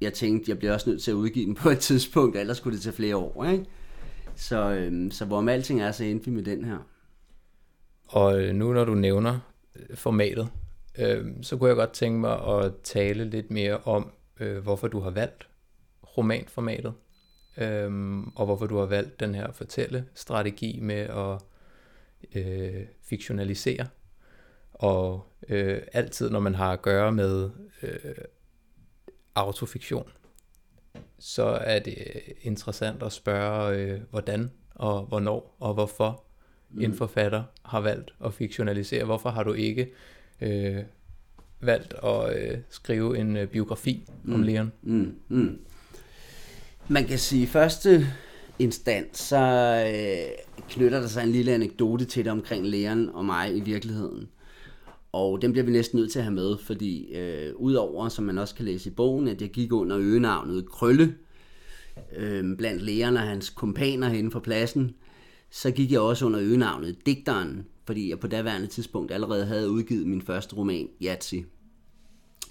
[0.00, 2.76] jeg tænkte, jeg bliver også nødt til at udgive den på et tidspunkt, ellers skulle
[2.76, 3.44] det tage flere år.
[3.44, 3.64] Ikke?
[4.36, 6.78] Så, øhm, så hvorom alting er, så endte vi med den her.
[8.08, 9.38] Og øh, nu når du nævner
[9.76, 10.48] øh, formatet,
[10.98, 14.10] øh, så kunne jeg godt tænke mig at tale lidt mere om,
[14.40, 15.48] øh, hvorfor du har valgt
[16.18, 16.92] romanformatet,
[17.58, 21.42] øh, og hvorfor du har valgt den her fortælle-strategi med at
[22.34, 23.86] øh, fiktionalisere.
[24.72, 27.50] Og øh, altid når man har at gøre med
[27.82, 28.14] øh,
[29.40, 30.08] autofiktion,
[31.18, 31.96] så er det
[32.42, 36.22] interessant at spørge, øh, hvordan og hvornår og hvorfor
[36.70, 36.82] mm.
[36.82, 39.04] en forfatter har valgt at fiktionalisere.
[39.04, 39.90] Hvorfor har du ikke
[40.40, 40.76] øh,
[41.60, 44.34] valgt at øh, skrive en øh, biografi mm.
[44.34, 44.72] om Leon?
[44.82, 45.14] Mm.
[45.28, 45.58] Mm.
[46.88, 48.06] Man kan sige, første
[48.58, 49.36] instans, så
[49.94, 50.32] øh,
[50.68, 54.28] knytter der sig en lille anekdote til det omkring Leon og mig i virkeligheden.
[55.12, 58.38] Og den bliver vi næsten nødt til at have med, fordi øh, udover, som man
[58.38, 61.14] også kan læse i bogen, at jeg gik under øgenavnet Krølle,
[62.16, 64.94] øh, blandt lægerne og hans kompaner hen for pladsen,
[65.50, 70.06] så gik jeg også under øgenavnet Digteren, fordi jeg på daværende tidspunkt allerede havde udgivet
[70.06, 71.44] min første roman, Yatsi.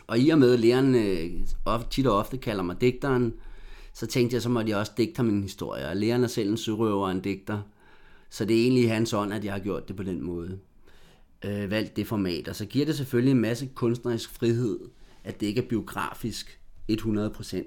[0.07, 1.31] Og i og med, at lærerne øh,
[1.65, 3.33] ofte, tit og ofte kalder mig digteren,
[3.93, 5.87] så tænkte jeg, så måtte jeg også digte min historie.
[5.87, 7.61] Og læreren er selv en sørøver og en digter,
[8.29, 10.59] så det er egentlig hans ånd, at jeg har gjort det på den måde.
[11.45, 12.47] Øh, valgt det format.
[12.47, 14.79] Og så giver det selvfølgelig en masse kunstnerisk frihed,
[15.23, 16.59] at det ikke er biografisk
[16.91, 17.57] 100%.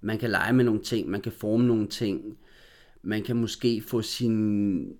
[0.00, 2.36] Man kan lege med nogle ting, man kan forme nogle ting,
[3.02, 4.96] man kan måske få sin,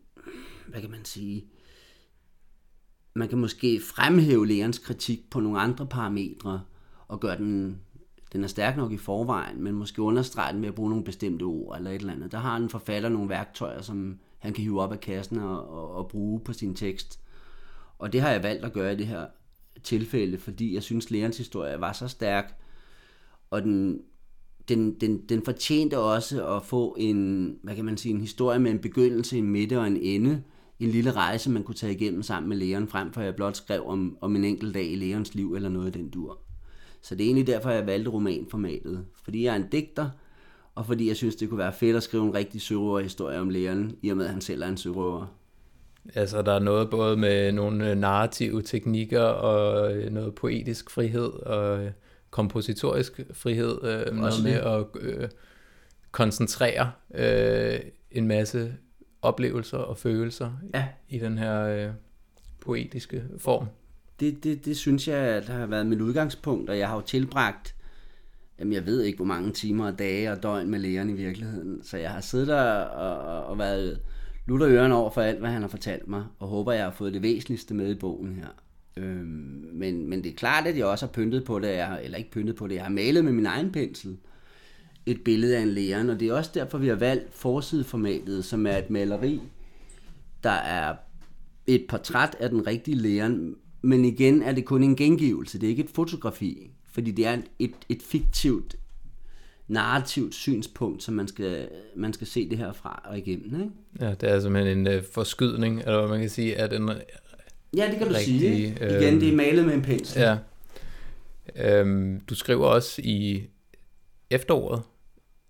[0.66, 1.44] hvad kan man sige,
[3.14, 6.62] man kan måske fremhæve lærens kritik på nogle andre parametre,
[7.08, 7.80] og gøre den,
[8.32, 11.42] den er stærk nok i forvejen, men måske understrege den ved at bruge nogle bestemte
[11.42, 12.32] ord eller et eller andet.
[12.32, 15.94] Der har en forfatter nogle værktøjer, som han kan hive op af kassen og, og,
[15.94, 17.21] og bruge på sin tekst.
[18.02, 19.26] Og det har jeg valgt at gøre i det her
[19.82, 22.58] tilfælde, fordi jeg synes, lærerens historie var så stærk,
[23.50, 24.00] og den,
[24.68, 28.70] den, den, den fortjente også at få en, hvad kan man sige, en historie med
[28.70, 30.42] en begyndelse, en midte og en ende.
[30.80, 33.56] En lille rejse, man kunne tage igennem sammen med læreren, frem for at jeg blot
[33.56, 36.38] skrev om, om en enkelt dag i lægerens liv eller noget af den dur.
[37.02, 39.04] Så det er egentlig derfor, jeg valgte romanformatet.
[39.24, 40.10] Fordi jeg er en digter,
[40.74, 43.96] og fordi jeg synes, det kunne være fedt at skrive en rigtig sørøverhistorie om læreren,
[44.02, 45.41] i og med at han selv er en sørøver.
[46.14, 51.32] Altså, der er noget både med nogle øh, narrative teknikker og øh, noget poetisk frihed
[51.32, 51.90] og øh,
[52.30, 53.84] kompositorisk frihed.
[53.84, 55.28] Øh, noget med at øh,
[56.10, 58.74] koncentrere øh, en masse
[59.22, 60.88] oplevelser og følelser ja.
[61.08, 61.90] i den her øh,
[62.60, 63.66] poetiske form.
[64.20, 67.74] Det, det, det synes jeg, at har været mit udgangspunkt, og jeg har jo tilbragt,
[68.58, 71.80] jamen jeg ved ikke, hvor mange timer og dage og døgn med lægeren i virkeligheden.
[71.84, 74.00] Så jeg har siddet der og, og været
[74.46, 77.14] lutter ørerne over for alt, hvad han har fortalt mig, og håber, jeg har fået
[77.14, 78.48] det væsentligste med i bogen her.
[78.96, 82.18] Øhm, men, men det er klart, at jeg også har pyntet på det, jeg, eller
[82.18, 84.16] ikke pyntet på det, jeg har malet med min egen pensel
[85.06, 88.66] et billede af en lærer, og det er også derfor, vi har valgt forsideformatet, som
[88.66, 89.40] er et maleri,
[90.42, 90.94] der er
[91.66, 93.52] et portræt af den rigtige lærer,
[93.82, 97.38] men igen er det kun en gengivelse, det er ikke et fotografi, fordi det er
[97.58, 98.76] et, et fiktivt,
[99.72, 103.60] narrativt synspunkt, som man skal, man skal se det her fra og igennem.
[103.60, 103.72] Ikke?
[104.00, 106.90] Ja, det er simpelthen en uh, forskydning, eller hvad man kan sige, at den
[107.76, 108.66] Ja, det kan du rigtig, sige.
[108.66, 110.22] Igen, det er øhm, malet med en pensel.
[110.22, 110.36] Ja.
[111.56, 113.42] Øhm, du skriver også i
[114.30, 114.82] efteråret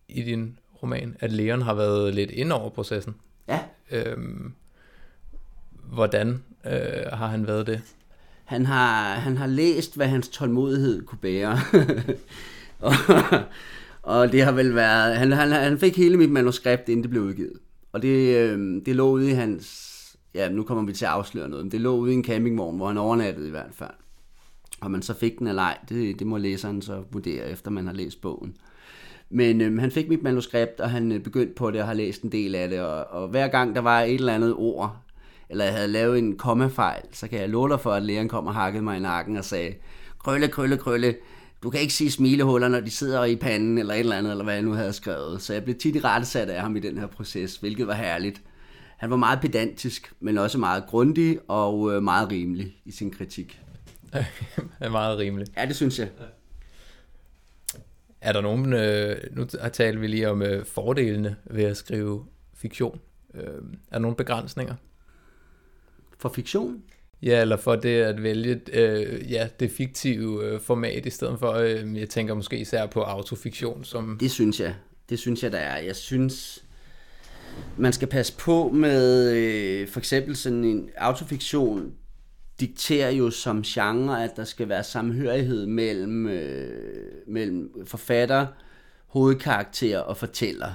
[0.08, 3.14] i din roman, at Leon har været lidt ind over processen.
[3.48, 3.60] Ja.
[3.90, 4.52] Øhm,
[5.70, 7.80] hvordan øh, har han været det?
[8.44, 11.58] Han har, han har læst, hvad hans tålmodighed kunne bære.
[12.78, 12.92] og,
[14.02, 15.16] og det har vel været...
[15.16, 17.58] Han, han, han fik hele mit manuskript, inden det blev udgivet.
[17.92, 19.92] Og det, øh, det lå ude i hans
[20.34, 22.76] ja, nu kommer vi til at afsløre noget, men det lå ude i en campingvogn,
[22.76, 23.90] hvor han overnattede i hvert fald.
[24.80, 27.86] Og man så fik den eller ej, det, det må læseren så vurdere, efter man
[27.86, 28.56] har læst bogen.
[29.30, 32.22] Men øhm, han fik mit manuskript, og han øh, begyndte på det og har læst
[32.22, 32.80] en del af det.
[32.80, 34.96] Og, og hver gang der var et eller andet ord,
[35.50, 38.46] eller jeg havde lavet en kommafejl, så kan jeg love dig for, at læreren kom
[38.46, 39.74] og hakkede mig i nakken og sagde,
[40.18, 41.14] krølle, krølle, krølle,
[41.62, 44.44] du kan ikke sige smilehuller, når de sidder i panden, eller et eller andet, eller
[44.44, 45.42] hvad jeg nu havde skrevet.
[45.42, 48.42] Så jeg blev tit i rettesat af ham i den her proces, hvilket var herligt
[49.02, 53.60] han var meget pedantisk, men også meget grundig og øh, meget rimelig i sin kritik.
[54.80, 55.46] er meget rimelig.
[55.56, 56.08] Ja, det synes jeg.
[58.20, 63.00] Er der nogen, øh, nu taler vi lige om øh, fordelene ved at skrive fiktion.
[63.34, 64.74] Øh, er der nogle begrænsninger?
[66.18, 66.82] For fiktion?
[67.22, 71.52] Ja, eller for det at vælge øh, ja, det fiktive øh, format, i stedet for,
[71.52, 73.84] øh, jeg tænker måske især på autofiktion.
[73.84, 74.16] Som...
[74.20, 74.74] Det synes jeg.
[75.08, 75.78] Det synes jeg, der er.
[75.78, 76.64] Jeg synes,
[77.76, 81.92] man skal passe på med øh, for eksempel sådan en autofiktion,
[82.60, 86.70] dikterer jo som genre, at der skal være samhørighed mellem, øh,
[87.26, 88.46] mellem forfatter,
[89.06, 90.72] hovedkarakter og fortæller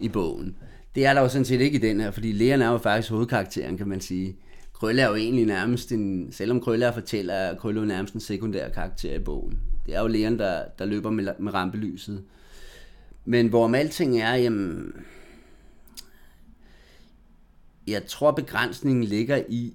[0.00, 0.56] i bogen.
[0.94, 3.10] Det er der jo sådan set ikke i den her, fordi lægerne er jo faktisk
[3.10, 4.36] hovedkarakteren, kan man sige.
[4.82, 8.20] Krølle er jo egentlig nærmest en, selvom Krølle er fortæller, er Krølle jo nærmest en
[8.20, 9.58] sekundær karakter i bogen.
[9.86, 12.24] Det er jo lægeren, der, der løber med, med rampelyset.
[13.24, 14.92] Men hvorom alting er, jamen,
[17.86, 19.74] jeg tror begrænsningen ligger i,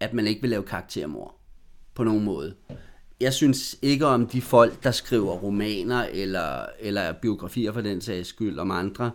[0.00, 1.40] at man ikke vil lave karaktermord
[1.94, 2.54] på nogen måde.
[3.20, 8.28] Jeg synes ikke om de folk, der skriver romaner eller, eller biografier for den sags
[8.28, 9.10] skyld om andre,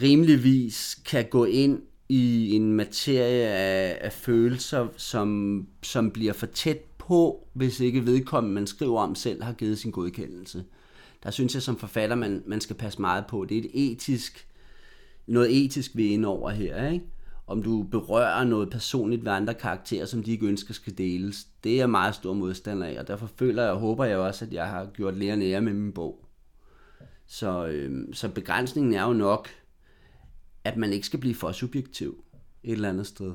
[0.00, 6.78] rimeligvis kan gå ind i en materie af, af følelser, som, som bliver for tæt
[6.98, 10.64] på, hvis ikke vedkommende, man skriver om selv, har givet sin godkendelse.
[11.22, 13.44] Der synes jeg som forfatter, man, man skal passe meget på.
[13.44, 14.46] Det er et etisk,
[15.26, 17.04] noget etisk ved ind over her, ikke?
[17.46, 21.46] om du berører noget personligt ved andre karakterer, som de ikke ønsker skal deles.
[21.64, 24.44] Det er jeg meget stor modstander af, og derfor føler jeg og håber jeg også,
[24.44, 26.24] at jeg har gjort lærerne ære med min bog.
[27.26, 29.48] Så, øh, så begrænsningen er jo nok,
[30.64, 32.24] at man ikke skal blive for subjektiv
[32.62, 33.34] et eller andet sted.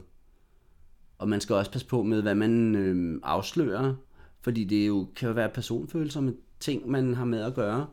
[1.18, 3.96] Og man skal også passe på med, hvad man øh, afslører,
[4.42, 7.88] fordi det jo kan jo være personfølsomme ting, man har med at gøre.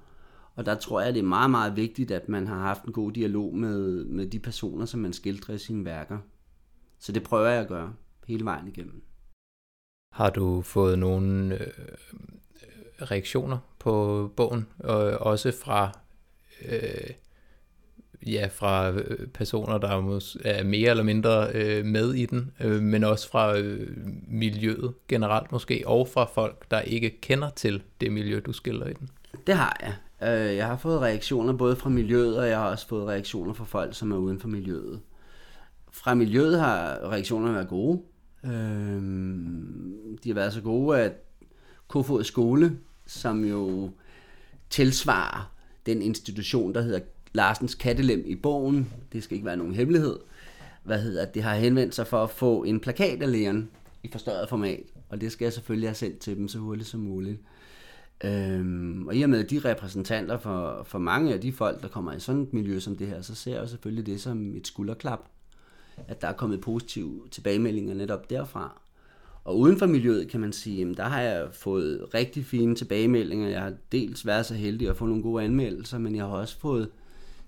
[0.55, 3.13] Og der tror jeg, det er meget, meget vigtigt, at man har haft en god
[3.13, 6.19] dialog med, med de personer, som man skildrer i sine værker.
[6.99, 7.95] Så det prøver jeg at gøre
[8.27, 9.03] hele vejen igennem.
[10.13, 11.69] Har du fået nogle øh,
[13.03, 15.99] reaktioner på bogen, og også fra
[16.69, 17.11] øh,
[18.27, 19.89] ja, fra øh, personer, der
[20.45, 23.89] er mere eller mindre øh, med i den, øh, men også fra øh,
[24.29, 28.93] miljøet generelt måske, og fra folk, der ikke kender til det miljø, du skiller i
[28.93, 29.09] den?
[29.47, 29.95] Det har jeg.
[30.23, 33.65] Øh, jeg har fået reaktioner både fra miljøet, og jeg har også fået reaktioner fra
[33.65, 35.01] folk, som er uden for miljøet.
[35.93, 38.01] Fra miljøet har reaktionerne været gode.
[38.45, 38.51] Øh,
[40.25, 41.13] de har været så gode, at
[41.89, 43.91] Kofod Skole, som jo
[44.71, 45.51] tilsvarer
[45.87, 47.01] den institution, der hedder
[47.35, 50.19] Larsens Kattelem i bogen, det skal ikke være nogen hemmelighed,
[50.83, 53.71] hvad hedder det, har henvendt sig for at få en plakat af lægeren
[54.03, 57.01] i forstørret format, og det skal jeg selvfølgelig have sendt til dem så hurtigt som
[57.01, 57.41] muligt.
[58.25, 62.13] Øhm, og i og med de repræsentanter for, for mange af de folk, der kommer
[62.13, 65.21] i sådan et miljø som det her, så ser jeg selvfølgelig det som et skulderklap,
[66.09, 68.81] at der er kommet positive tilbagemeldinger netop derfra.
[69.45, 73.49] Og uden for miljøet kan man sige, jamen der har jeg fået rigtig fine tilbagemeldinger.
[73.49, 76.59] Jeg har dels været så heldig at få nogle gode anmeldelser, men jeg har også
[76.59, 76.91] fået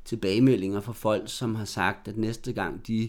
[0.07, 3.09] tilbagemeldinger fra folk, som har sagt, at næste gang de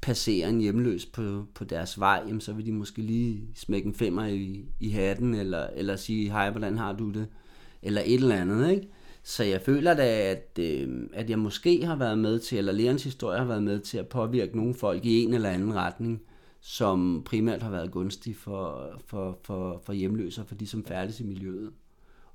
[0.00, 3.94] passerer en hjemløs på, på deres vej, jamen, så vil de måske lige smække en
[3.94, 7.26] femmer i, i hatten, eller, eller sige, hej, hvordan har du det?
[7.82, 8.88] Eller et eller andet, ikke?
[9.22, 13.04] Så jeg føler da, at, øh, at jeg måske har været med til, eller lærens
[13.04, 16.22] historie har været med til at påvirke nogle folk i en eller anden retning,
[16.60, 21.20] som primært har været gunstig for, for, for, for hjemløse og for de, som færdes
[21.20, 21.72] i miljøet.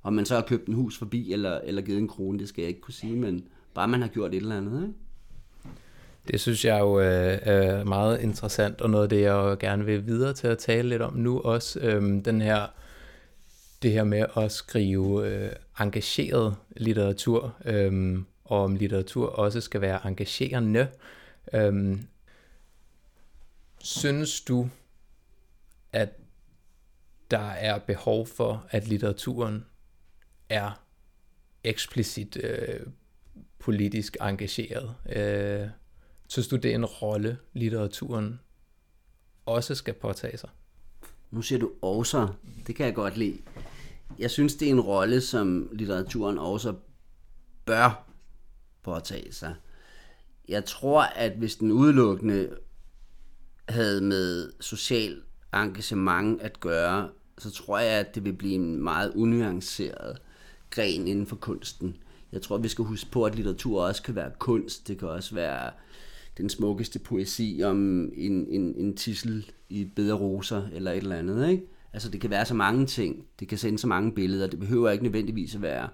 [0.02, 2.62] Om man så har købt en hus forbi, eller, eller givet en krone, det skal
[2.62, 4.94] jeg ikke kunne sige, men bare man har gjort et eller andet, ikke?
[6.28, 10.06] Det synes jeg jo øh, er meget interessant, og noget af det, jeg gerne vil
[10.06, 12.66] videre til at tale lidt om nu også, øh, den her,
[13.82, 20.06] det her med at skrive øh, engageret litteratur, øhm, og om litteratur også skal være
[20.06, 20.88] engagerende.
[21.52, 22.00] Øhm,
[23.78, 24.68] synes du,
[25.92, 26.08] at
[27.30, 29.64] der er behov for, at litteraturen
[30.50, 30.84] er
[31.64, 32.80] eksplicit øh,
[33.58, 34.94] politisk engageret?
[35.16, 35.68] Øh,
[36.30, 38.40] Synes du, det er en rolle, litteraturen
[39.46, 40.48] også skal påtage sig?
[41.30, 42.28] Nu siger du også.
[42.66, 43.38] Det kan jeg godt lide.
[44.18, 46.74] Jeg synes, det er en rolle, som litteraturen også
[47.64, 48.08] bør
[48.82, 49.54] påtage sig.
[50.48, 52.56] Jeg tror, at hvis den udelukkende
[53.68, 55.22] havde med social
[55.54, 60.18] engagement at gøre, så tror jeg, at det vil blive en meget unuanceret
[60.70, 61.96] gren inden for kunsten.
[62.32, 64.88] Jeg tror, vi skal huske på, at litteratur også kan være kunst.
[64.88, 65.70] Det kan også være
[66.38, 67.76] den smukkeste poesi om
[68.14, 71.48] en, en, en tissel i bedre roser eller et eller andet.
[71.48, 71.66] Ikke?
[71.92, 74.90] Altså det kan være så mange ting, det kan sende så mange billeder, det behøver
[74.90, 75.88] ikke nødvendigvis at være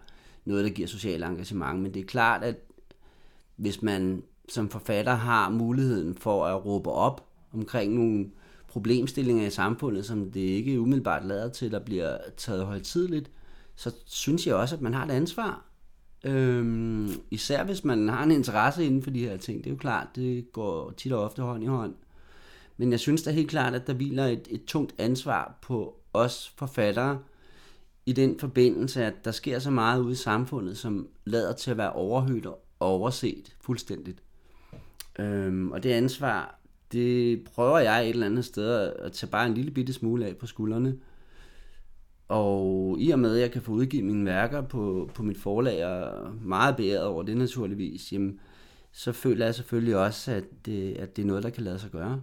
[0.45, 2.57] noget, der giver social engagement, men det er klart, at
[3.57, 8.31] hvis man som forfatter har muligheden for at råbe op omkring nogle
[8.69, 13.31] problemstillinger i samfundet, som det ikke umiddelbart lader til, der bliver taget højtidligt,
[13.77, 15.65] så synes jeg også, at man har et ansvar.
[16.25, 19.59] Øhm, især hvis man har en interesse inden for de her ting.
[19.59, 21.95] Det er jo klart, det går tit og ofte hånd i hånd.
[22.77, 26.53] Men jeg synes da helt klart, at der hviler et, et tungt ansvar på os
[26.57, 27.19] forfattere,
[28.07, 31.77] i den forbindelse, at der sker så meget ude i samfundet, som lader til at
[31.77, 34.23] være overhørt og overset fuldstændigt.
[35.19, 36.59] Øhm, og det ansvar,
[36.93, 40.37] det prøver jeg et eller andet sted at tage bare en lille bitte smule af
[40.37, 40.99] på skuldrene.
[42.29, 45.87] Og i og med, at jeg kan få udgivet mine værker på, på mit forlag,
[45.87, 48.41] og meget beæret over det naturligvis, jamen,
[48.93, 51.91] så føler jeg selvfølgelig også, at det, at det er noget, der kan lade sig
[51.91, 52.23] gøre.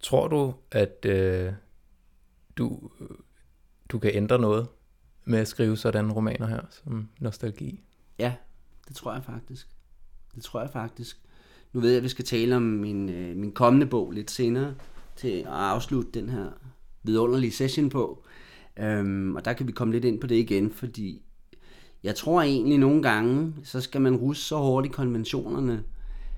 [0.00, 1.52] Tror du, at øh,
[2.56, 2.90] du,
[3.88, 4.66] du kan ændre noget
[5.24, 7.80] med at skrive sådan romaner her, som Nostalgi?
[8.18, 8.34] Ja,
[8.88, 9.68] det tror jeg faktisk.
[10.34, 11.20] Det tror jeg faktisk.
[11.72, 14.74] Nu ved jeg, at vi skal tale om min, øh, min kommende bog lidt senere,
[15.16, 16.50] til at afslutte den her
[17.06, 18.24] vidunderlig session på.
[18.78, 21.22] Øhm, og der kan vi komme lidt ind på det igen, fordi
[22.02, 25.82] jeg tror egentlig nogle gange, så skal man russe så hårdt i konventionerne,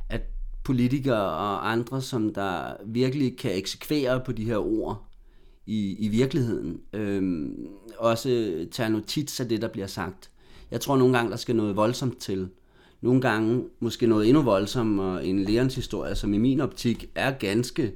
[0.09, 0.23] at
[0.64, 5.09] politikere og andre, som der virkelig kan eksekvere på de her ord
[5.66, 7.66] i, i virkeligheden, øhm,
[7.99, 8.29] også
[8.73, 10.31] tager notits af det, der bliver sagt.
[10.71, 12.49] Jeg tror nogle gange, der skal noget voldsomt til.
[13.01, 17.93] Nogle gange måske noget endnu voldsommere en lærens historie, som i min optik er ganske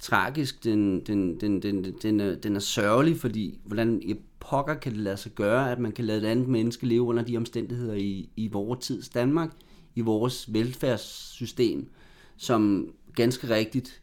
[0.00, 0.64] tragisk.
[0.64, 5.00] Den, den, den, den, den, er, den er sørgelig, fordi hvordan i pokker kan det
[5.00, 8.30] lade sig gøre, at man kan lade et andet menneske leve under de omstændigheder i,
[8.36, 9.50] i vores tids Danmark,
[9.94, 11.90] i vores velfærdssystem,
[12.36, 14.02] som ganske rigtigt,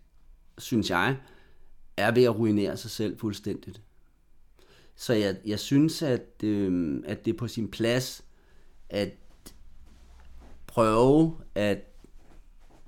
[0.57, 1.17] synes jeg,
[1.97, 3.81] er ved at ruinere sig selv fuldstændigt.
[4.95, 8.23] Så jeg, jeg synes, at, øh, at det er på sin plads
[8.89, 9.13] at
[10.67, 11.96] prøve at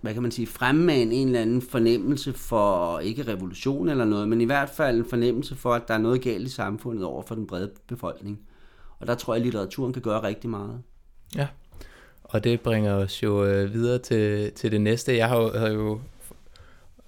[0.01, 4.27] hvad kan man sige, fremme en, en eller anden fornemmelse for, ikke revolution eller noget,
[4.29, 7.23] men i hvert fald en fornemmelse for, at der er noget galt i samfundet over
[7.27, 8.39] for den brede befolkning.
[8.99, 10.81] Og der tror jeg, at litteraturen kan gøre rigtig meget.
[11.35, 11.47] Ja,
[12.23, 15.17] og det bringer os jo øh, videre til, til det næste.
[15.17, 15.99] Jeg har jo, har jo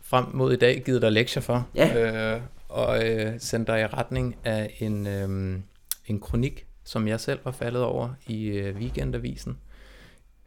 [0.02, 2.36] frem mod i dag givet dig lektier for, ja.
[2.36, 5.60] øh, og øh, sendt dig i retning af en, øh,
[6.08, 9.58] en kronik, som jeg selv var faldet over i øh, Weekendavisen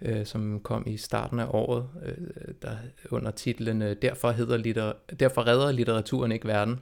[0.05, 2.77] øh, som kom i starten af året, øh, der
[3.11, 6.81] under titlen øh, Derfor, hedder litter, Derfor redder litteraturen ikke verden,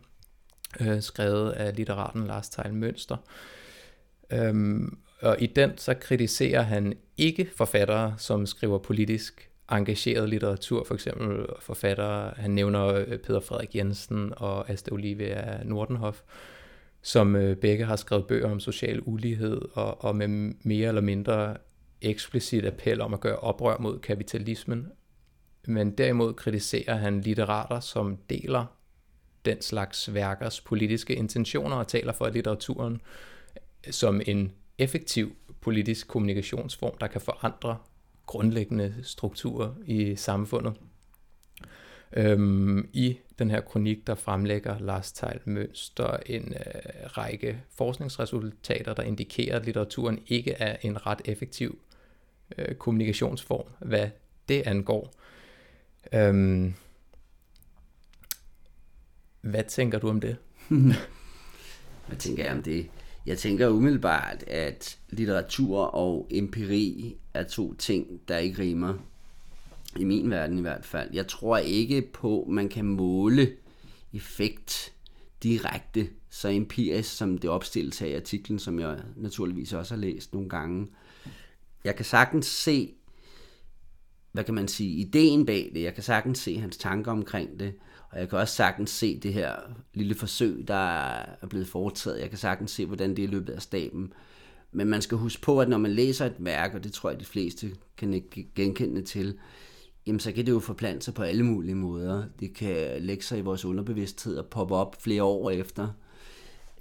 [0.80, 3.16] øh, skrevet af litteraten Lars Tejl Mønster.
[4.32, 10.94] Øhm, og i den så kritiserer han ikke forfattere, som skriver politisk engageret litteratur, for
[10.94, 16.20] eksempel forfattere, han nævner øh, Peter Frederik Jensen og Asta Olivia Nordenhoff,
[17.02, 20.28] som øh, begge har skrevet bøger om social ulighed og, og med
[20.62, 21.56] mere eller mindre
[22.02, 24.92] eksplicit appel om at gøre oprør mod kapitalismen,
[25.66, 28.66] men derimod kritiserer han litterater, som deler
[29.44, 33.00] den slags værkers politiske intentioner og taler for litteraturen
[33.90, 37.78] som en effektiv politisk kommunikationsform, der kan forandre
[38.26, 40.74] grundlæggende strukturer i samfundet.
[42.16, 49.02] Øhm, I den her kronik, der fremlægger Lars Tejl Mønster en øh, række forskningsresultater, der
[49.02, 51.78] indikerer, at litteraturen ikke er en ret effektiv
[52.58, 54.08] øh, kommunikationsform, hvad
[54.48, 55.14] det angår.
[56.14, 56.74] Øhm,
[59.40, 60.36] hvad tænker du om det?
[62.06, 62.86] hvad tænker jeg om det?
[63.26, 68.94] Jeg tænker umiddelbart, at litteratur og empiri er to ting, der ikke rimer.
[69.96, 71.10] I min verden i hvert fald.
[71.12, 73.52] Jeg tror ikke på, at man kan måle
[74.12, 74.92] effekt
[75.42, 80.32] direkte, så empirisk som det opstilles her i artiklen, som jeg naturligvis også har læst
[80.32, 80.86] nogle gange
[81.84, 82.94] jeg kan sagtens se,
[84.32, 85.82] hvad kan man sige, ideen bag det.
[85.82, 87.74] Jeg kan sagtens se hans tanker omkring det.
[88.10, 89.56] Og jeg kan også sagtens se det her
[89.94, 91.08] lille forsøg, der
[91.42, 92.20] er blevet foretaget.
[92.20, 94.12] Jeg kan sagtens se, hvordan det er løbet af staben.
[94.72, 97.20] Men man skal huske på, at når man læser et værk, og det tror jeg,
[97.20, 98.22] de fleste kan
[98.54, 99.38] genkende til,
[100.06, 102.24] jamen så kan det jo forplante sig på alle mulige måder.
[102.40, 105.88] Det kan lægge sig i vores underbevidsthed og poppe op flere år efter.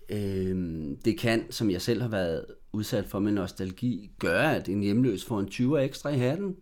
[0.10, 4.82] Øhm, det kan, som jeg selv har været udsat for med nostalgi, gøre, at en
[4.82, 6.56] hjemløs får en 20 ekstra i hatten.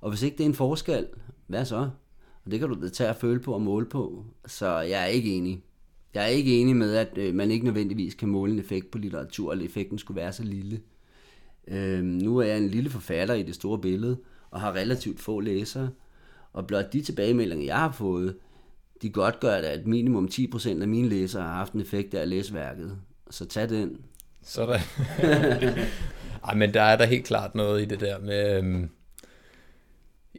[0.00, 1.06] Og hvis ikke det er en forskel,
[1.46, 1.90] hvad så?
[2.44, 4.24] Og det kan du da tage at føle på og måle på.
[4.46, 5.62] Så jeg er ikke enig.
[6.14, 8.98] Jeg er ikke enig med, at øh, man ikke nødvendigvis kan måle en effekt på
[8.98, 10.80] litteratur, eller effekten skulle være så lille.
[11.68, 14.18] Øhm, nu er jeg en lille forfatter i det store billede,
[14.50, 15.90] og har relativt få læsere.
[16.52, 18.36] Og blot de tilbagemeldinger, jeg har fået,
[19.02, 22.28] de godt gør, at minimum 10% af mine læsere har haft en effekt af at
[22.28, 22.98] læse værket.
[23.30, 24.00] Så tag den.
[24.42, 24.80] Sådan.
[26.48, 28.90] Ej, men der er der helt klart noget i det der med, øhm,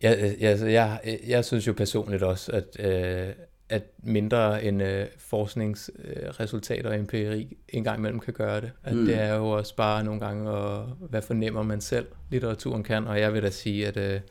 [0.03, 0.09] Ja,
[0.41, 3.33] altså, jeg, jeg synes jo personligt også, at, øh,
[3.69, 8.71] at mindre end øh, forskningsresultater og empiri en gang imellem kan gøre det.
[8.83, 9.05] At mm.
[9.05, 13.07] det er jo også bare nogle gange, at, hvad fornemmer man selv, litteraturen kan.
[13.07, 14.21] Og jeg vil da sige, at øh,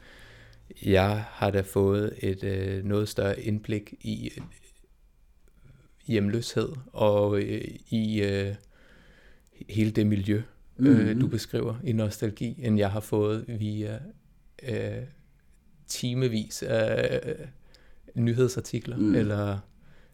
[0.87, 4.45] jeg har da fået et øh, noget større indblik i øh,
[6.07, 8.55] hjemløshed og øh, i øh,
[9.69, 10.43] hele det miljø,
[10.77, 11.01] mm-hmm.
[11.01, 13.99] øh, du beskriver i nostalgi, end jeg har fået via
[14.63, 15.03] øh,
[15.87, 17.47] timevis af øh,
[18.15, 19.15] nyhedsartikler mm.
[19.15, 19.59] eller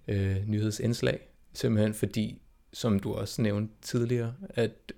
[0.09, 1.28] øh, nyhedsindslag.
[1.53, 2.42] Simpelthen fordi,
[2.72, 4.92] som du også nævnte tidligere, at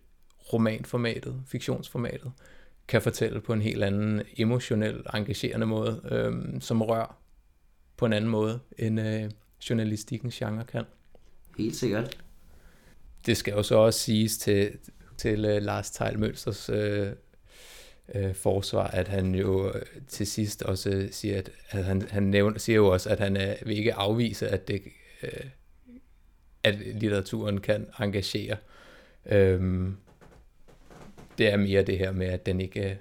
[0.53, 2.33] romanformatet, fiktionsformatet,
[2.89, 7.19] kan fortælle på en helt anden emotionel, engagerende måde, øh, som rør
[7.97, 9.31] på en anden måde, end øh,
[9.71, 10.85] journalistikkens genre kan.
[11.59, 12.19] Helt sikkert.
[13.27, 14.79] Det skal jo så også siges til,
[15.17, 17.13] til uh, Lars Tejl Mønsters uh, øh,
[18.15, 19.73] uh, øh, forsvar, at han jo
[20.09, 23.69] til sidst også siger, at, at han, han nævner, siger jo også, at han uh,
[23.69, 24.83] vil ikke afvise, at, det,
[25.23, 25.51] uh,
[26.63, 28.57] at litteraturen kan engagere.
[29.33, 29.97] Um,
[31.39, 32.99] det er mere det her med, at den ikke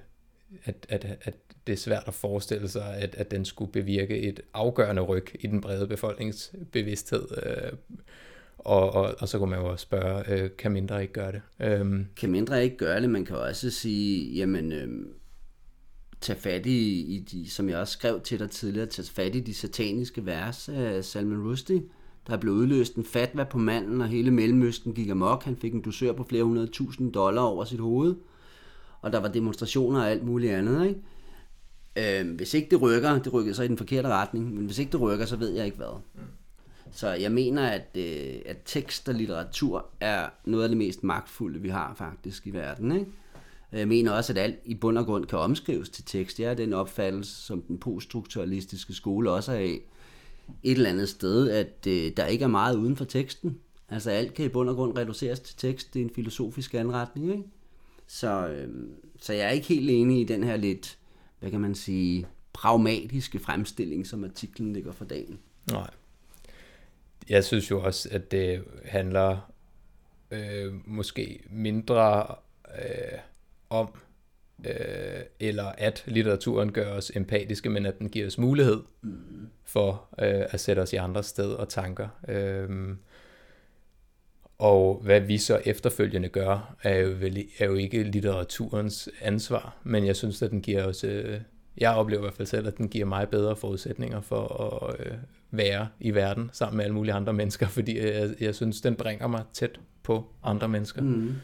[0.66, 1.34] at, at, at
[1.68, 5.48] det er svært at forestille sig, at, at den skulle bevirke et afgørende ryg i
[5.48, 7.28] den brede befolkningsbevidsthed.
[7.44, 7.72] Øh,
[8.66, 11.42] og, og, og så kunne man jo også spørge, øh, kan mindre ikke gøre det?
[11.62, 12.06] Øhm.
[12.18, 13.10] Kan mindre ikke gøre det?
[13.10, 14.88] Man kan også sige, jamen, øh,
[16.22, 19.40] tag fat i, i de, som jeg også skrev til dig tidligere, tag fat i
[19.40, 21.84] de sataniske vers af Salman Rushdie.
[22.28, 25.44] Der blev udløst en fatwa på manden, og hele Mellemøsten gik amok.
[25.44, 28.16] Han fik en dusør på flere hundrede tusind dollar over sit hoved.
[29.02, 32.22] Og der var demonstrationer og alt muligt andet, ikke?
[32.22, 34.92] Øh, hvis ikke det rykker, det rykker så i den forkerte retning, men hvis ikke
[34.92, 36.02] det rykker, så ved jeg ikke hvad.
[36.16, 36.22] Mm.
[36.92, 41.62] Så jeg mener, at, øh, at tekst og litteratur er noget af det mest magtfulde,
[41.62, 42.92] vi har faktisk i verden.
[42.92, 43.12] Ikke?
[43.72, 46.40] Jeg mener også, at alt i bund og grund kan omskrives til tekst.
[46.40, 49.80] Jeg er den opfattelse, som den poststrukturalistiske skole også er af
[50.64, 53.60] et eller andet sted, at øh, der ikke er meget uden for teksten.
[53.90, 55.94] Altså alt kan i bund og grund reduceres til tekst.
[55.94, 57.32] Det er en filosofisk anretning.
[57.32, 57.44] Ikke?
[58.08, 58.70] Så, øh,
[59.20, 60.98] så jeg er ikke helt enig i den her lidt,
[61.40, 65.40] hvad kan man sige, pragmatiske fremstilling, som artiklen ligger for dagen.
[65.72, 65.90] Nej
[67.30, 69.52] jeg synes jo også, at det handler
[70.32, 72.36] øh, måske mindre
[72.78, 73.20] øh,
[73.70, 73.90] om,
[74.66, 79.48] øh, eller at litteraturen gør os empatiske, men at den giver os mulighed mm.
[79.64, 82.08] for øh, at sætte os i andre sted og tanker.
[82.28, 82.96] Øh,
[84.58, 90.06] og hvad vi så efterfølgende gør, er jo, vel, er jo ikke litteraturens ansvar, men
[90.06, 91.04] jeg synes, at den giver os...
[91.04, 91.42] Øh,
[91.78, 95.14] jeg oplever i hvert fald selv, at den giver mig bedre forudsætninger for at øh,
[95.52, 99.28] være i verden sammen med alle mulige andre mennesker, fordi jeg, jeg synes, den bringer
[99.28, 101.02] mig tæt på andre mennesker.
[101.02, 101.36] Mm.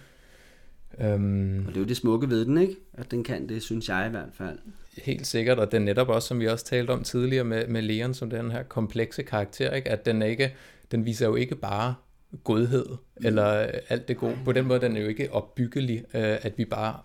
[1.00, 2.76] Øhm, og det er jo det smukke ved den, ikke?
[2.94, 4.58] At den kan det, synes jeg i hvert fald.
[4.98, 8.14] Helt sikkert, og den netop også, som vi også talte om tidligere med, med Leon,
[8.14, 9.90] som den her komplekse karakter, ikke?
[9.90, 10.54] At den ikke,
[10.92, 11.96] den viser jo ikke bare
[12.44, 13.26] godhed, mm.
[13.26, 13.44] eller
[13.90, 14.38] alt det gode.
[14.46, 16.96] På den måde, den er jo ikke opbyggelig, øh, at vi bare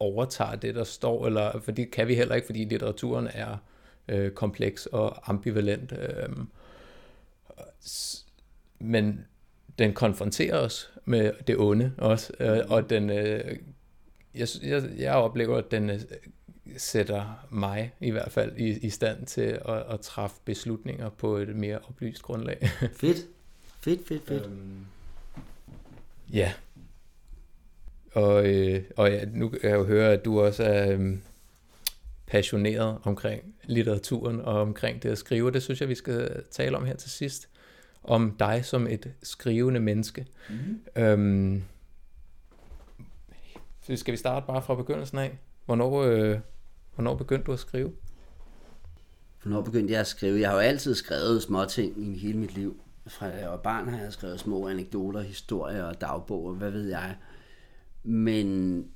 [0.00, 3.56] overtager det, der står, eller, for det kan vi heller ikke, fordi litteraturen er
[4.08, 5.92] øh, kompleks og ambivalent.
[5.92, 6.28] Øh,
[8.78, 9.24] men
[9.78, 13.56] den konfronterer os med det onde også, øh, og den, øh,
[14.34, 16.00] jeg, jeg, jeg oplever, at den øh,
[16.76, 21.56] sætter mig i hvert fald i, i stand til at, at træffe beslutninger på et
[21.56, 22.68] mere oplyst grundlag.
[22.96, 23.16] fedt,
[23.84, 24.46] fedt, fedt, fedt.
[24.46, 24.86] Øhm,
[26.32, 26.52] ja.
[28.12, 31.16] Og, øh, og ja, nu kan jeg jo høre, at du også er, øh,
[32.30, 35.50] passioneret omkring litteraturen og omkring det at skrive.
[35.50, 37.48] Det synes jeg, vi skal tale om her til sidst.
[38.04, 40.26] Om dig som et skrivende menneske.
[40.48, 41.02] Mm.
[41.02, 41.62] Øhm,
[43.82, 45.38] så skal vi starte bare fra begyndelsen af?
[45.66, 46.38] Hvornår, øh,
[46.94, 47.92] hvornår begyndte du at skrive?
[49.42, 50.40] Hvornår begyndte jeg at skrive?
[50.40, 52.82] Jeg har jo altid skrevet små ting i hele mit liv.
[53.06, 57.16] Fra jeg var barn har jeg skrevet små anekdoter, historier og dagboger, hvad ved jeg.
[58.02, 58.86] Men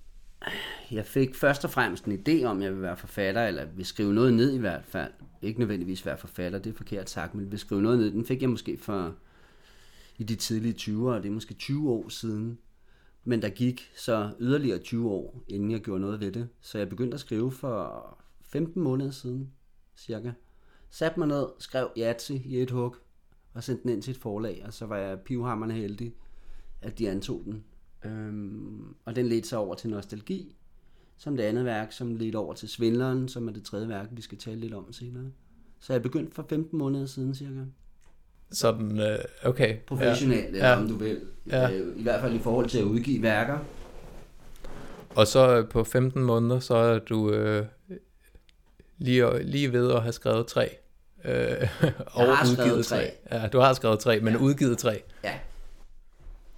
[0.90, 3.86] jeg fik først og fremmest en idé om, at jeg ville være forfatter, eller vil
[3.86, 5.12] skrive noget ned i hvert fald.
[5.42, 8.10] Ikke nødvendigvis være forfatter, det er forkert sagt, men vil skrive noget ned.
[8.10, 9.14] Den fik jeg måske for
[10.18, 12.58] i de tidlige 20'ere, det er måske 20 år siden.
[13.24, 16.48] Men der gik så yderligere 20 år, inden jeg gjorde noget ved det.
[16.60, 19.50] Så jeg begyndte at skrive for 15 måneder siden,
[19.96, 20.32] cirka.
[20.90, 22.96] Satte mig ned, skrev Yatzy i et hug,
[23.54, 26.14] og sendte den ind til et forlag, og så var jeg pivhammerne heldig,
[26.82, 27.64] at de antog den.
[28.04, 30.56] Øhm, og den ledte sig over til Nostalgi,
[31.16, 34.22] som det andet værk, som ledte over til Svindleren, som er det tredje værk, vi
[34.22, 35.24] skal tale lidt om senere.
[35.80, 37.60] Så jeg begyndte for 15 måneder siden cirka.
[38.50, 39.76] Sådan, øh, okay.
[39.86, 40.76] Professionelt, ja.
[40.76, 41.20] om du vil.
[41.46, 41.70] Ja.
[41.72, 43.58] Øh, I hvert fald i forhold til at udgive værker.
[45.10, 47.66] Og så på 15 måneder, så er du øh,
[48.98, 50.76] lige, lige ved at have skrevet tre.
[51.24, 51.68] Øh,
[52.06, 53.10] og udgivet tre.
[53.30, 54.40] Ja, du har skrevet tre, men Ja.
[54.40, 55.02] udgivet tre.
[55.24, 55.38] Ja.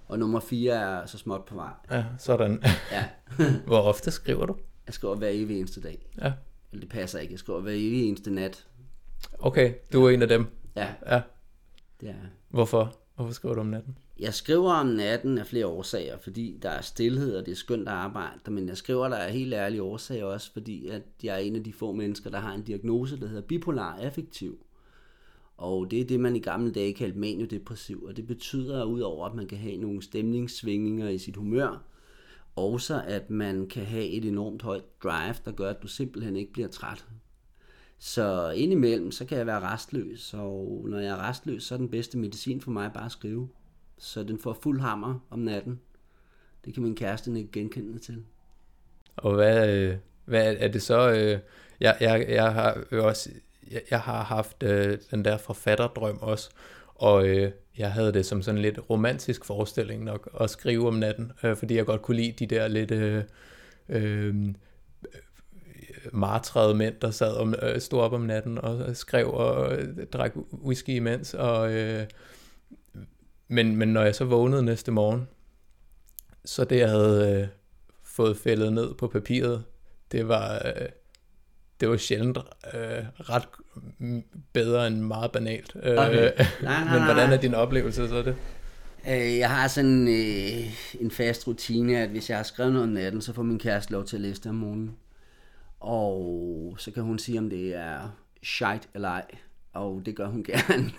[0.07, 1.71] Og nummer 4 er så småt på vej.
[1.91, 2.63] Ja, sådan.
[2.91, 3.05] Ja.
[3.67, 4.55] Hvor ofte skriver du?
[4.85, 6.07] Jeg skriver hver evig eneste dag.
[6.21, 6.33] Ja.
[6.71, 7.31] Eller det passer ikke.
[7.33, 8.65] Jeg skriver hver evig eneste nat.
[9.39, 10.45] Okay, du er en af dem.
[10.75, 11.21] Ja, Ja.
[12.01, 12.13] det er.
[12.49, 12.95] Hvorfor?
[13.15, 13.97] Hvorfor skriver du om natten?
[14.19, 17.87] Jeg skriver om natten af flere årsager, fordi der er stillhed, og det er skønt
[17.87, 21.37] at arbejde, men jeg skriver der af helt ærlige årsager også, fordi at jeg er
[21.39, 24.59] en af de få mennesker, der har en diagnose, der hedder bipolar affektiv.
[25.57, 29.35] Og det er det, man i gamle dage kaldte maniodepressiv, og det betyder udover, at
[29.35, 31.83] man kan have nogle stemningssvingninger i sit humør,
[32.55, 36.53] også at man kan have et enormt højt drive, der gør, at du simpelthen ikke
[36.53, 37.05] bliver træt.
[37.99, 41.89] Så indimellem, så kan jeg være restløs, og når jeg er restløs, så er den
[41.89, 43.49] bedste medicin for mig bare at skrive.
[43.97, 45.79] Så den får fuld hammer om natten.
[46.65, 48.23] Det kan min kæreste ikke genkende til.
[49.15, 51.11] Og hvad, øh, hvad er det så?
[51.11, 51.39] Øh,
[51.79, 53.29] jeg, jeg, jeg har jo også
[53.71, 56.49] jeg, jeg har haft øh, den der forfatterdrøm også,
[56.95, 61.31] og øh, jeg havde det som sådan lidt romantisk forestilling nok at skrive om natten,
[61.43, 63.23] øh, fordi jeg godt kunne lide de der lidt øh,
[63.89, 64.35] øh,
[66.13, 70.31] martrede mænd, der sad om, øh, stod op om natten og skrev og øh, drak
[70.63, 71.33] whisky imens.
[71.33, 72.07] Og, øh,
[73.47, 75.27] men, men når jeg så vågnede næste morgen,
[76.45, 77.47] så det jeg havde øh,
[78.03, 79.63] fået fældet ned på papiret,
[80.11, 80.87] det var, øh,
[81.79, 82.37] det var sjældent
[82.73, 83.47] øh, ret
[84.53, 85.75] bedre end meget banalt.
[85.83, 86.31] Øh, Okay.
[86.63, 88.35] Nej, nej, men hvordan er din oplevelse så det?
[89.09, 92.93] Øh, Jeg har sådan øh, en fast rutine, at hvis jeg har skrevet noget om
[92.93, 94.95] natten, så får min kæreste lov til at læse det om morgenen.
[95.79, 99.25] Og så kan hun sige, om det er shite eller ej.
[99.73, 100.91] Og det gør hun gerne.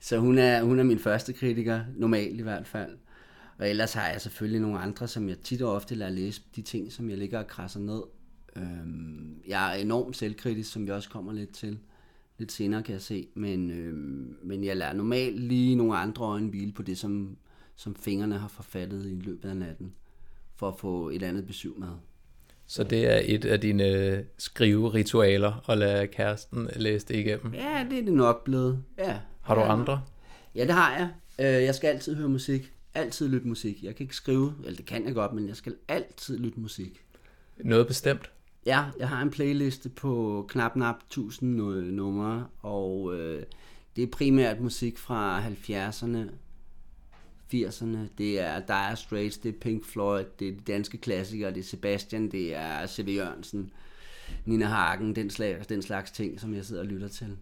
[0.00, 2.90] Så hun er, hun er min første kritiker, normalt i hvert fald.
[3.58, 6.62] Og ellers har jeg selvfølgelig nogle andre, som jeg tit og ofte lader læse de
[6.62, 8.02] ting, som jeg ligger og krasser ned.
[8.56, 11.78] Øhm, jeg er enormt selvkritisk, som vi også kommer lidt til.
[12.38, 16.48] Lidt senere kan jeg se, men, øhm, men jeg lader normalt lige nogle andre øjne
[16.48, 17.36] hvile på det, som,
[17.76, 19.92] som fingrene har forfattet i løbet af natten,
[20.56, 21.88] for at få et andet besøg med.
[22.66, 27.54] Så det er et af dine øh, skriveritualer at lade kæresten læse det igennem.
[27.54, 28.82] Ja, det er det nok blevet.
[28.98, 29.18] Ja.
[29.40, 29.72] Har du ja.
[29.72, 30.02] andre?
[30.54, 31.08] Ja, det har jeg.
[31.38, 32.72] Øh, Jeg skal altid høre musik.
[32.94, 33.82] Altid lytte musik.
[33.82, 37.04] Jeg kan ikke skrive, eller det kan jeg godt, men jeg skal altid lytte musik.
[37.64, 38.30] Noget bestemt?
[38.66, 41.56] Ja, jeg har en playliste på knap nap 1000
[41.90, 43.42] numre, og øh,
[43.96, 46.30] det er primært musik fra 70'erne,
[47.54, 47.98] 80'erne.
[48.18, 51.64] Det er Dire Straits, det er Pink Floyd, det er de danske klassikere, det er
[51.64, 53.08] Sebastian, det er C.V.
[53.08, 53.72] Jørgensen,
[54.44, 57.36] Nina Hagen, den slags, den slags ting, som jeg sidder og lytter til.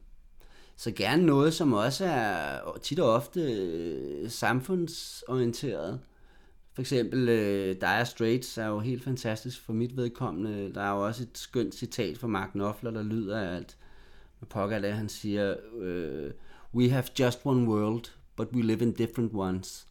[0.76, 6.00] Så gerne noget, som også er tit og ofte øh, samfundsorienteret.
[6.72, 10.74] For eksempel øh, Dire Straits er jo helt fantastisk for mit vedkommende.
[10.74, 13.76] Der er jo også et skønt citat fra Mark Knopfler, der lyder alt.
[14.40, 16.30] Med pokker det, han siger, øh,
[16.74, 18.04] We have just one world,
[18.36, 19.86] but we live in different ones.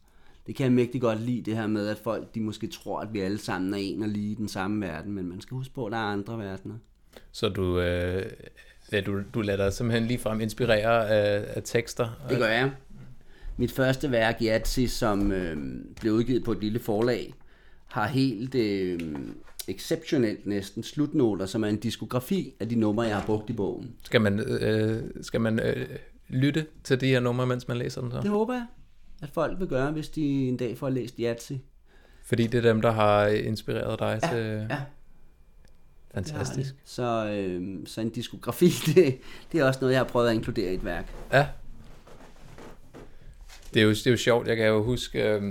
[0.46, 3.12] Det kan jeg mægtig godt lide, det her med, at folk de måske tror, at
[3.12, 5.74] vi alle sammen er en og lige i den samme verden, men man skal huske
[5.74, 6.74] på, at der er andre verdener.
[7.32, 8.32] Så du, øh,
[8.92, 12.08] ja, du, du lader dig simpelthen ligefrem inspirere af, af tekster?
[12.28, 12.70] Det gør jeg.
[13.60, 15.56] Mit første værk, Yatzy, som øh,
[16.00, 17.34] blev udgivet på et lille forlag,
[17.86, 19.00] har helt øh,
[19.68, 23.94] exceptionelt næsten slutnoter, som er en diskografi af de numre, jeg har brugt i bogen.
[24.04, 25.88] Skal man, øh, skal man øh,
[26.28, 28.20] lytte til de her numre, mens man læser dem så?
[28.20, 28.66] Det håber jeg,
[29.22, 31.52] at folk vil gøre, hvis de en dag får læst Yatzy.
[32.24, 34.38] Fordi det er dem, der har inspireret dig til...
[34.38, 34.86] Ja, det har
[36.14, 36.74] Fantastisk.
[36.74, 36.80] det.
[36.84, 39.18] Så, øh, så en diskografi, det,
[39.52, 41.14] det er også noget, jeg har prøvet at inkludere i et værk.
[41.32, 41.46] Ja.
[43.74, 45.42] Det er jo, det er jo sjovt, jeg kan jo huske, øh,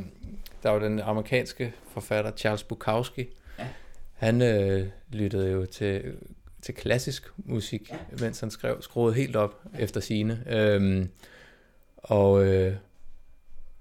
[0.63, 3.27] der var den amerikanske forfatter Charles Bukowski.
[3.59, 3.67] Ja.
[4.13, 6.13] Han øh, lyttede jo til,
[6.61, 7.97] til klassisk musik, ja.
[8.19, 9.83] mens han skrev, skruede helt op ja.
[9.83, 10.43] efter sine.
[10.47, 11.09] Øhm,
[11.97, 12.73] og øh,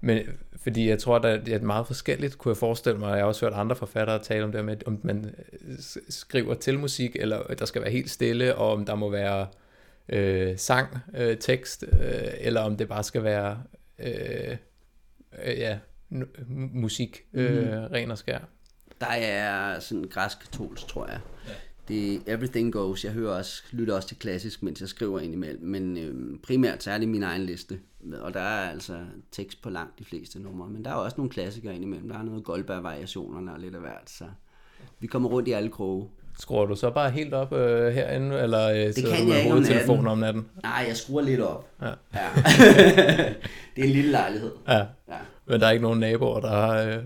[0.01, 0.19] men
[0.63, 3.27] fordi jeg tror, at det er meget forskelligt, kunne jeg forestille mig, og jeg har
[3.27, 5.35] også hørt andre forfattere tale om det med, om man
[5.67, 5.75] øh,
[6.09, 9.47] skriver til musik, eller der skal være helt stille, og om der må være
[10.09, 13.63] øh, sang, øh, tekst, øh, eller om det bare skal være
[14.03, 14.57] øh,
[15.45, 15.79] øh, ja,
[16.73, 18.39] musik, øh, ren og skær.
[19.01, 21.19] Der er sådan græsk-katolsk, tror jeg.
[21.47, 21.53] Ja.
[21.89, 23.05] Det er Everything Goes.
[23.05, 25.67] Jeg hører også, lytter også til klassisk, mens jeg skriver indimellem.
[25.67, 27.79] Men øhm, primært så er det min egen liste.
[28.21, 30.69] Og der er altså tekst på langt de fleste numre.
[30.69, 32.09] Men der er også nogle klassikere indimellem.
[32.09, 34.09] Der er noget Goldberg-variationerne og lidt af hvert.
[34.09, 34.25] Så
[34.99, 36.09] vi kommer rundt i alle kroge.
[36.39, 39.53] Skruer du så bare helt op øh, herinde, eller øh, sidder kan du jeg ikke
[39.53, 40.07] om natten.
[40.07, 40.45] om natten?
[40.63, 41.69] Nej, jeg skruer lidt op.
[41.81, 41.87] Ja.
[41.87, 41.93] ja.
[43.75, 44.51] det er en lille lejlighed.
[44.67, 44.77] Ja.
[44.77, 45.17] Ja.
[45.45, 46.81] Men der er ikke nogen naboer, der har...
[46.81, 47.03] Øh,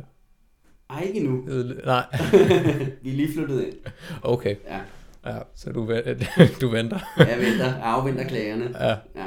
[0.90, 1.42] Ej, ikke endnu.
[1.86, 2.06] nej,
[3.04, 3.74] vi er lige flyttet ind.
[4.22, 4.56] okay.
[4.68, 4.80] Ja.
[5.26, 5.80] Ja, så du,
[6.62, 7.00] du venter.
[7.18, 8.76] jeg venter, jeg afventer klagerne.
[8.80, 8.96] Ja.
[9.16, 9.26] ja.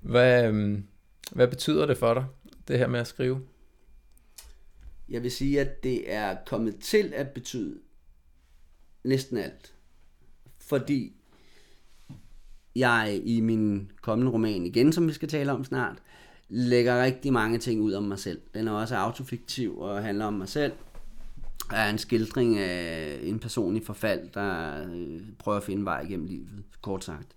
[0.00, 0.84] Hvad, øhm,
[1.32, 2.24] hvad betyder det for dig,
[2.68, 3.40] det her med at skrive?
[5.08, 7.74] Jeg vil sige, at det er kommet til at betyde
[9.04, 9.72] næsten alt.
[10.58, 11.12] Fordi
[12.76, 15.96] jeg i min kommende roman igen, som vi skal tale om snart,
[16.48, 18.40] lægger rigtig mange ting ud om mig selv.
[18.54, 20.72] Den er også autofiktiv og handler om mig selv.
[21.72, 26.26] Er en skildring af en person i forfald, der øh, prøver at finde vej igennem
[26.26, 26.48] livet,
[26.82, 27.28] kort sagt.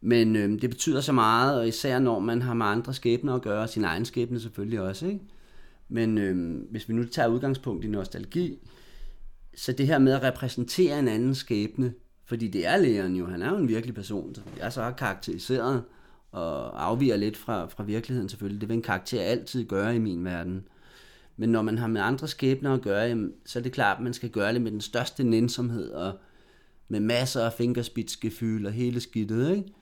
[0.00, 3.42] Men øh, det betyder så meget, og især når man har med andre skæbner at
[3.42, 5.06] gøre, og sin egen skæbne selvfølgelig også.
[5.06, 5.20] Ikke?
[5.88, 8.58] Men øh, hvis vi nu tager udgangspunkt i nostalgi,
[9.54, 11.94] så det her med at repræsentere en anden skæbne,
[12.24, 14.92] fordi det er lægeren jo, han er jo en virkelig person, som jeg så har
[14.92, 15.84] karakteriseret,
[16.32, 18.60] og afviger lidt fra, fra virkeligheden selvfølgelig.
[18.60, 20.64] Det vil en karakter altid gøre i min verden.
[21.36, 24.14] Men når man har med andre skæbner at gøre, så er det klart, at man
[24.14, 26.18] skal gøre det med den største nænsomhed, og
[26.88, 29.72] med masser af fingerspidsgefyld og hele skidtet, ikke?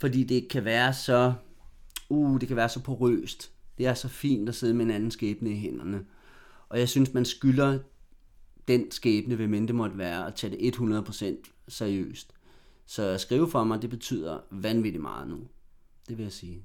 [0.00, 1.32] Fordi det kan være så,
[2.08, 3.50] uh, det kan være så porøst.
[3.78, 6.00] Det er så fint at sidde med en anden skæbne i hænderne.
[6.68, 7.78] Og jeg synes, man skylder
[8.68, 11.24] den skæbne, hvem end det måtte være, at tage det 100%
[11.68, 12.32] seriøst.
[12.86, 15.38] Så at skrive for mig, det betyder vanvittigt meget nu.
[16.08, 16.62] Det vil jeg sige.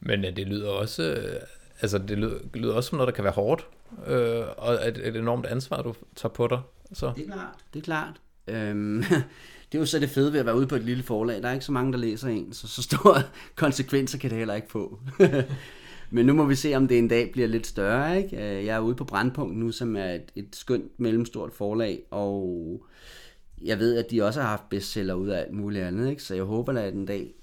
[0.00, 1.40] Men det lyder også, øh,
[1.80, 3.66] altså det lyder, lyder også som noget, der kan være hårdt,
[4.06, 6.60] øh, og et, et enormt ansvar, du tager på dig.
[6.92, 7.12] Så.
[7.16, 8.20] Det er klart, det er klart.
[8.48, 9.02] Øhm,
[9.72, 11.42] det er jo så det fede ved at være ude på et lille forlag.
[11.42, 13.22] Der er ikke så mange, der læser en, så så store
[13.54, 15.00] konsekvenser kan det heller ikke få.
[16.10, 18.22] Men nu må vi se, om det en dag bliver lidt større.
[18.22, 18.36] Ikke?
[18.36, 22.82] Øh, jeg er ude på Brandpunkt nu, som er et, et skønt mellemstort forlag, og
[23.62, 26.22] jeg ved, at de også har haft bestseller ud af alt muligt andet, ikke?
[26.22, 27.34] så jeg håber at en dag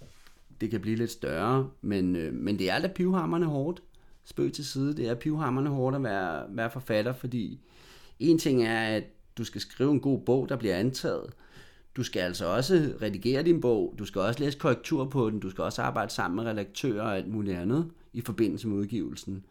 [0.61, 3.82] det kan blive lidt større, men, øh, men det er da pivhammerne hårdt.
[4.26, 7.59] Spøg til side, det er pivhammerne hårdt at være, være forfatter, fordi
[8.20, 9.03] en ting er, at
[9.38, 11.34] du skal skrive en god bog, der bliver antaget.
[11.96, 15.50] Du skal altså også redigere din bog, du skal også læse korrektur på den, du
[15.50, 19.46] skal også arbejde sammen med redaktører og alt muligt andet i forbindelse med udgivelsen.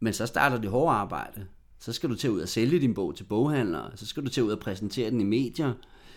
[0.00, 1.46] Men så starter det hårde arbejde.
[1.78, 4.42] Så skal du til ud og sælge din bog til boghandlere, så skal du til
[4.42, 5.72] ud og præsentere den i medier,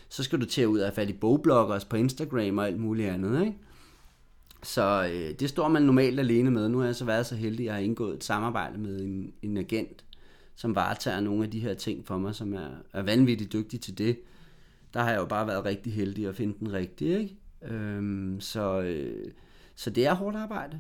[0.10, 3.10] så skal du til ud og have fat i bogbloggers på Instagram og alt muligt
[3.10, 3.58] andet, ikke?
[4.64, 6.70] Så øh, det står man normalt alene med.
[6.70, 9.34] Nu har jeg så været så heldig, at jeg har indgået et samarbejde med en,
[9.42, 10.04] en agent,
[10.56, 13.98] som varetager nogle af de her ting for mig, som er, er vanvittigt dygtig til
[13.98, 14.20] det.
[14.94, 17.36] Der har jeg jo bare været rigtig heldig at finde den rigtige, ikke?
[17.62, 19.32] Øhm, så, øh,
[19.76, 20.80] så det er hårdt arbejde.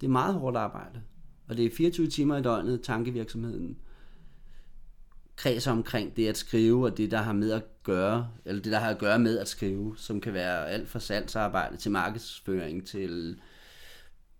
[0.00, 1.02] Det er meget hårdt arbejde.
[1.48, 3.78] Og det er 24 timer i døgnet, tankevirksomheden
[5.36, 8.78] kredser omkring det at skrive, og det, der har med at gøre, eller det, der
[8.78, 13.36] har at gøre med at skrive, som kan være alt fra salgsarbejde til markedsføring til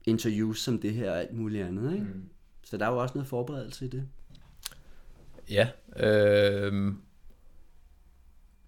[0.05, 1.93] interviews som det her og alt muligt andet.
[1.93, 2.05] Ikke?
[2.05, 2.29] Mm.
[2.65, 4.09] Så der er jo også noget forberedelse i det.
[5.51, 5.69] Ja.
[5.97, 6.93] Øh,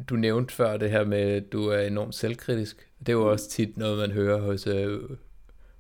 [0.09, 2.89] du nævnte før det her med, at du er enormt selvkritisk.
[2.99, 5.01] Det er jo også tit noget, man hører hos, øh,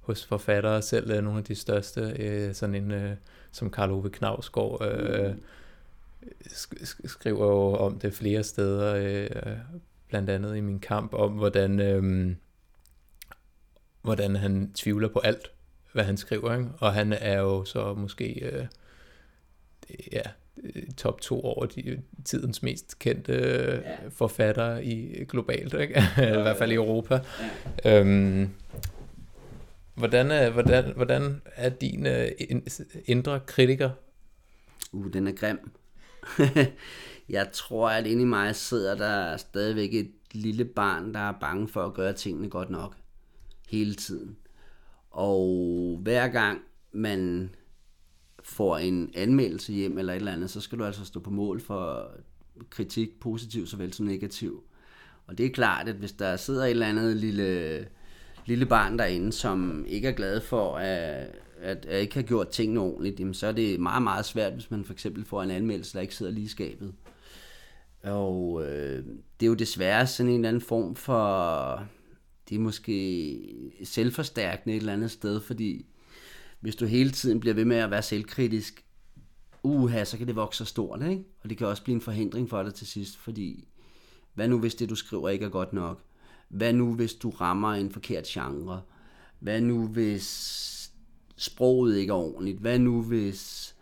[0.01, 3.17] hos forfattere, selv øh, nogle af de største, øh, sådan en øh,
[3.53, 5.35] som Karl Ove Knavsgaard, øh,
[6.47, 9.57] sk- skriver jo om det flere steder, øh,
[10.09, 12.35] blandt andet i min kamp, om hvordan, øh,
[14.03, 15.51] hvordan han tvivler på alt,
[15.93, 16.55] hvad han skriver.
[16.55, 16.69] Ikke?
[16.79, 18.67] Og han er jo så måske øh,
[20.12, 20.23] ja,
[20.97, 23.81] top to over de, tidens mest kendte øh,
[24.11, 25.95] forfattere i globalt, ikke?
[26.19, 27.21] i hvert fald i Europa.
[27.85, 28.01] Ja.
[28.01, 28.51] Øhm,
[29.95, 32.29] hvordan, er, hvordan, hvordan er din øh,
[33.07, 33.91] indre kritiker?
[34.93, 35.71] Uh, den er grim.
[37.37, 41.69] jeg tror, at inde i mig sidder der stadigvæk et lille barn, der er bange
[41.69, 42.97] for at gøre tingene godt nok.
[43.69, 44.37] Hele tiden.
[45.11, 46.61] Og hver gang
[46.93, 47.51] man
[48.47, 51.61] får en anmeldelse hjem eller et eller andet, så skal du altså stå på mål
[51.61, 52.11] for
[52.70, 54.62] kritik, positiv såvel som negativ.
[55.26, 57.86] Og det er klart, at hvis der sidder et eller andet lille,
[58.47, 61.28] lille barn derinde, som ikke er glad for, at,
[61.61, 64.70] at jeg ikke har gjort tingene ordentligt, jamen, så er det meget, meget svært, hvis
[64.70, 66.94] man for eksempel får en anmeldelse, der ikke sidder lige i skabet.
[68.03, 69.05] Og øh,
[69.40, 71.86] det er jo desværre sådan en eller anden form for,
[72.49, 73.38] det er måske
[73.84, 75.86] selvforstærkende et eller andet sted, fordi
[76.61, 78.85] hvis du hele tiden bliver ved med at være selvkritisk,
[79.63, 81.25] uha, så kan det vokse så stort, ikke?
[81.43, 83.69] Og det kan også blive en forhindring for dig til sidst, fordi
[84.35, 86.03] hvad nu hvis det, du skriver, ikke er godt nok?
[86.49, 88.83] Hvad nu hvis du rammer en forkert genre?
[89.39, 90.93] Hvad nu hvis
[91.37, 92.59] sproget ikke er ordentligt?
[92.59, 93.75] Hvad nu hvis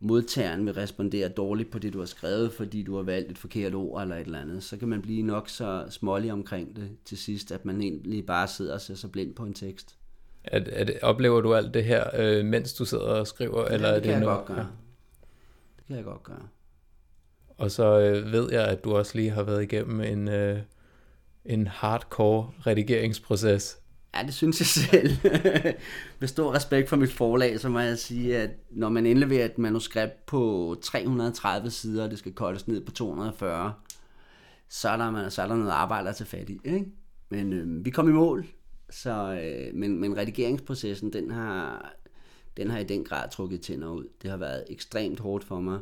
[0.00, 3.74] modtageren vil respondere dårligt på det, du har skrevet, fordi du har valgt et forkert
[3.74, 7.18] ord eller et eller andet, så kan man blive nok så smålig omkring det til
[7.18, 9.95] sidst, at man egentlig bare sidder og ser sig blind på en tekst.
[10.46, 13.64] At, at, oplever du alt det her, øh, mens du sidder og skriver?
[13.68, 14.36] Ja, eller det kan er det jeg noget?
[14.36, 14.68] godt gøre.
[15.76, 16.48] Det kan jeg godt gøre.
[17.58, 20.58] Og så øh, ved jeg, at du også lige har været igennem en, øh,
[21.44, 23.78] en hardcore redigeringsproces.
[24.14, 25.10] Ja, det synes jeg selv.
[26.20, 29.58] Med stor respekt for mit forlag, så må jeg sige, at når man indleverer et
[29.58, 33.72] manuskript på 330 sider, og det skal koldes ned på 240,
[34.68, 36.60] så er der, så er der noget arbejde at tage fat i.
[36.64, 36.86] Ikke?
[37.28, 38.46] Men øh, vi kom i mål,
[38.90, 41.92] så, øh, men, men redigeringsprocessen, den har,
[42.56, 44.08] den har i den grad trukket tænder ud.
[44.22, 45.80] Det har været ekstremt hårdt for mig.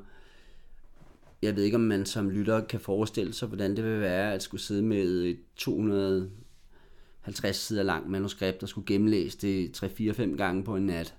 [1.42, 4.42] Jeg ved ikke, om man som lytter kan forestille sig, hvordan det vil være at
[4.42, 10.76] skulle sidde med et 250 sider langt manuskript, der skulle gennemlæse det 3-4-5 gange på
[10.76, 11.14] en nat.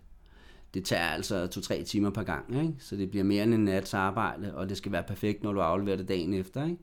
[0.74, 2.74] Det tager altså 2-3 timer per gang, ikke?
[2.80, 5.60] så det bliver mere end en nats arbejde, og det skal være perfekt, når du
[5.60, 6.66] afleverer det dagen efter.
[6.66, 6.78] Ikke?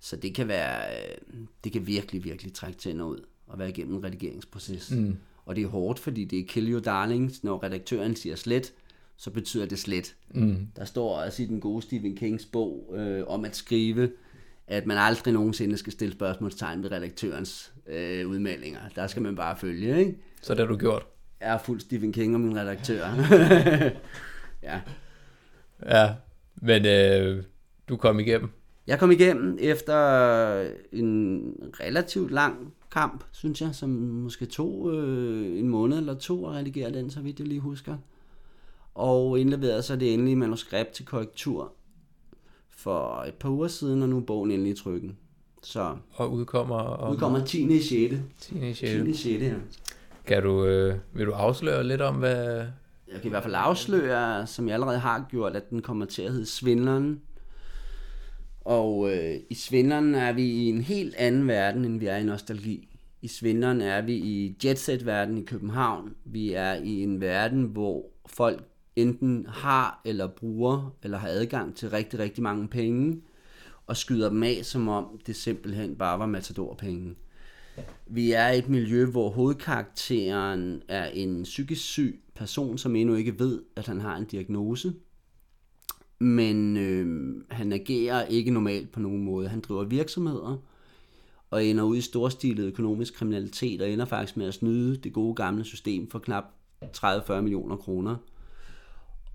[0.00, 1.16] Så det kan være, øh,
[1.64, 3.20] det kan virkelig, virkelig trække tænder ud
[3.52, 4.90] at være igennem en redigeringsproces.
[4.90, 5.16] Mm.
[5.46, 7.44] Og det er hårdt, fordi det er kill your darlings.
[7.44, 8.72] Når redaktøren siger slet,
[9.16, 10.14] så betyder det slet.
[10.34, 10.66] Mm.
[10.76, 14.10] Der står også i den gode Stephen Kings bog øh, om at skrive,
[14.66, 18.80] at man aldrig nogensinde skal stille spørgsmålstegn ved redaktørens øh, udmeldinger.
[18.96, 20.16] Der skal man bare følge, ikke?
[20.42, 21.06] Så det har du gjort?
[21.40, 23.06] Jeg er fuld Stephen King og min redaktør.
[24.68, 24.80] ja.
[25.86, 26.14] Ja,
[26.56, 27.44] men øh,
[27.88, 28.50] du kom igennem?
[28.86, 29.96] Jeg kom igennem efter
[30.92, 31.42] en
[31.80, 36.92] relativt lang kamp, synes jeg, som måske tog øh, en måned eller to at redigere
[36.92, 37.96] den, så vidt jeg lige husker.
[38.94, 41.72] Og indleverede så det endelige manuskript til korrektur
[42.70, 45.16] for et par uger siden, og nu er bogen endelig i trykken.
[45.62, 47.12] Så og udkommer om...
[47.12, 47.76] Udkommer 10.
[47.76, 48.14] i 6.
[48.40, 48.68] 10.
[48.68, 48.80] i 6.
[48.80, 49.10] 10.
[49.10, 49.42] i 6.
[49.42, 49.54] ja.
[50.26, 52.66] Kan du, øh, vil du afsløre lidt om, hvad...
[53.12, 56.22] Jeg kan i hvert fald afsløre, som jeg allerede har gjort, at den kommer til
[56.22, 57.20] at hedde Svindleren.
[58.60, 62.24] Og øh, i Svindleren er vi i en helt anden verden, end vi er i
[62.24, 62.88] Nostalgi.
[63.22, 66.14] I Svindleren er vi i jetset-verden i København.
[66.24, 68.64] Vi er i en verden, hvor folk
[68.96, 73.22] enten har eller bruger eller har adgang til rigtig, rigtig mange penge,
[73.86, 77.14] og skyder dem af, som om det simpelthen bare var matadorpenge.
[78.06, 83.38] Vi er i et miljø, hvor hovedkarakteren er en psykisk syg person, som endnu ikke
[83.38, 84.92] ved, at han har en diagnose.
[86.20, 89.48] Men øh, han agerer ikke normalt på nogen måde.
[89.48, 90.62] Han driver virksomheder,
[91.50, 95.34] og ender ud i storstilet økonomisk kriminalitet, og ender faktisk med at snyde det gode
[95.34, 96.44] gamle system for knap
[96.96, 98.16] 30-40 millioner kroner.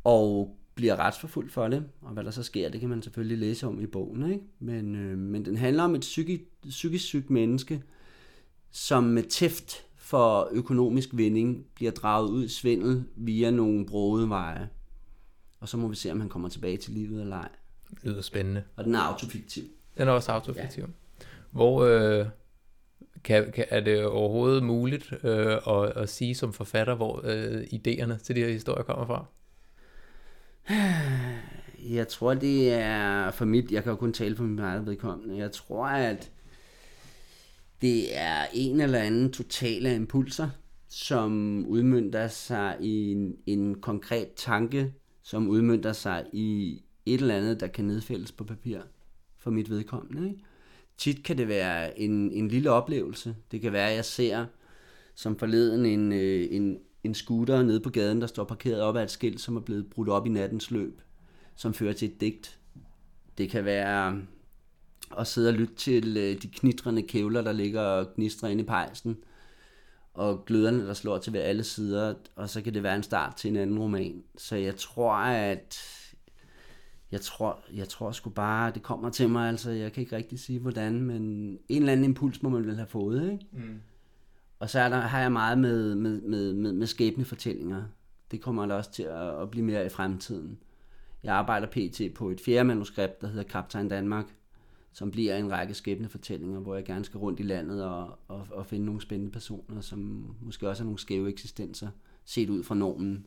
[0.03, 3.67] Og bliver retsforfulgt for det, og hvad der så sker, det kan man selvfølgelig læse
[3.67, 4.31] om i bogen.
[4.31, 4.43] Ikke?
[4.59, 7.83] Men, øh, men den handler om et psykisk, psykisk sygt menneske,
[8.71, 14.69] som med tæft for økonomisk vinding bliver draget ud i svindel via nogle brode veje.
[15.65, 17.49] Og så må vi se, om han kommer tilbage til livet eller ej.
[17.89, 18.63] Det lyder spændende.
[18.75, 19.63] Og den er autofiktiv.
[19.97, 20.83] Den er også autofiktiv.
[20.83, 21.25] Ja.
[21.51, 22.25] Hvor øh,
[23.23, 28.17] kan, kan, er det overhovedet muligt øh, at, at sige som forfatter, hvor øh, idéerne
[28.17, 29.25] til de her historier kommer fra?
[31.95, 35.37] Jeg tror, det er for mit, jeg kan jo kun tale for mit eget vedkommende,
[35.37, 36.31] jeg tror, at
[37.81, 40.49] det er en eller anden totale impulser,
[40.89, 44.93] som udmyndter sig i en, en konkret tanke,
[45.25, 48.79] som udmyndter sig i et eller andet, der kan nedfældes på papir
[49.37, 50.29] for mit vedkommende.
[50.29, 50.43] Ikke?
[50.97, 53.35] Tit kan det være en, en lille oplevelse.
[53.51, 54.45] Det kan være, at jeg ser
[55.15, 59.03] som forleden en, øh, en, en scooter nede på gaden, der står parkeret op af
[59.03, 61.01] et skilt, som er blevet brudt op i nattens løb,
[61.55, 62.59] som fører til et digt.
[63.37, 64.21] Det kan være
[65.17, 68.67] at sidde og lytte til øh, de knitrende kævler, der ligger og gnistrer inde i
[68.67, 69.17] pejsen,
[70.15, 73.35] og gløderne, der slår til ved alle sider, og så kan det være en start
[73.35, 74.23] til en anden roman.
[74.37, 75.81] Så jeg tror, at
[77.11, 80.39] jeg tror, jeg tror sgu bare, det kommer til mig, altså jeg kan ikke rigtig
[80.39, 81.21] sige hvordan, men
[81.69, 83.45] en eller anden impuls må man vel have fået, ikke?
[83.51, 83.81] Mm.
[84.59, 87.83] Og så er der, har jeg meget med, med, med, med, med skæbnefortællinger.
[88.31, 90.57] Det kommer der også til at, at blive mere i fremtiden.
[91.23, 92.13] Jeg arbejder pt.
[92.15, 94.25] på et fjerde manuskript, der hedder Kaptajn Danmark,
[94.95, 98.65] som bliver en række skæbnefortællinger, hvor jeg gerne skal rundt i landet og, og, og
[98.65, 99.99] finde nogle spændende personer, som
[100.41, 101.87] måske også har nogle skæve eksistenser,
[102.25, 103.25] set ud fra normen.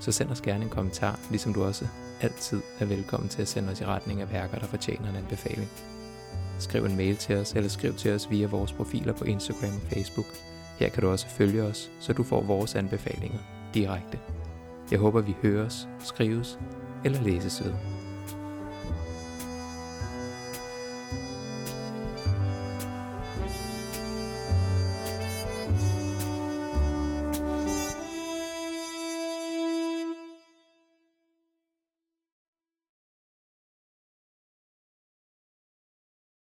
[0.00, 1.86] så send os gerne en kommentar, ligesom du også
[2.20, 5.68] altid er velkommen til at sende os i retning af værker, der fortjener en anbefaling.
[6.58, 9.90] Skriv en mail til os, eller skriv til os via vores profiler på Instagram og
[9.90, 10.26] Facebook.
[10.78, 13.38] Her kan du også følge os, så du får vores anbefalinger
[13.74, 14.18] direkte.
[14.90, 16.58] Jeg håber, vi høres, skrives
[17.04, 17.72] eller læses ved.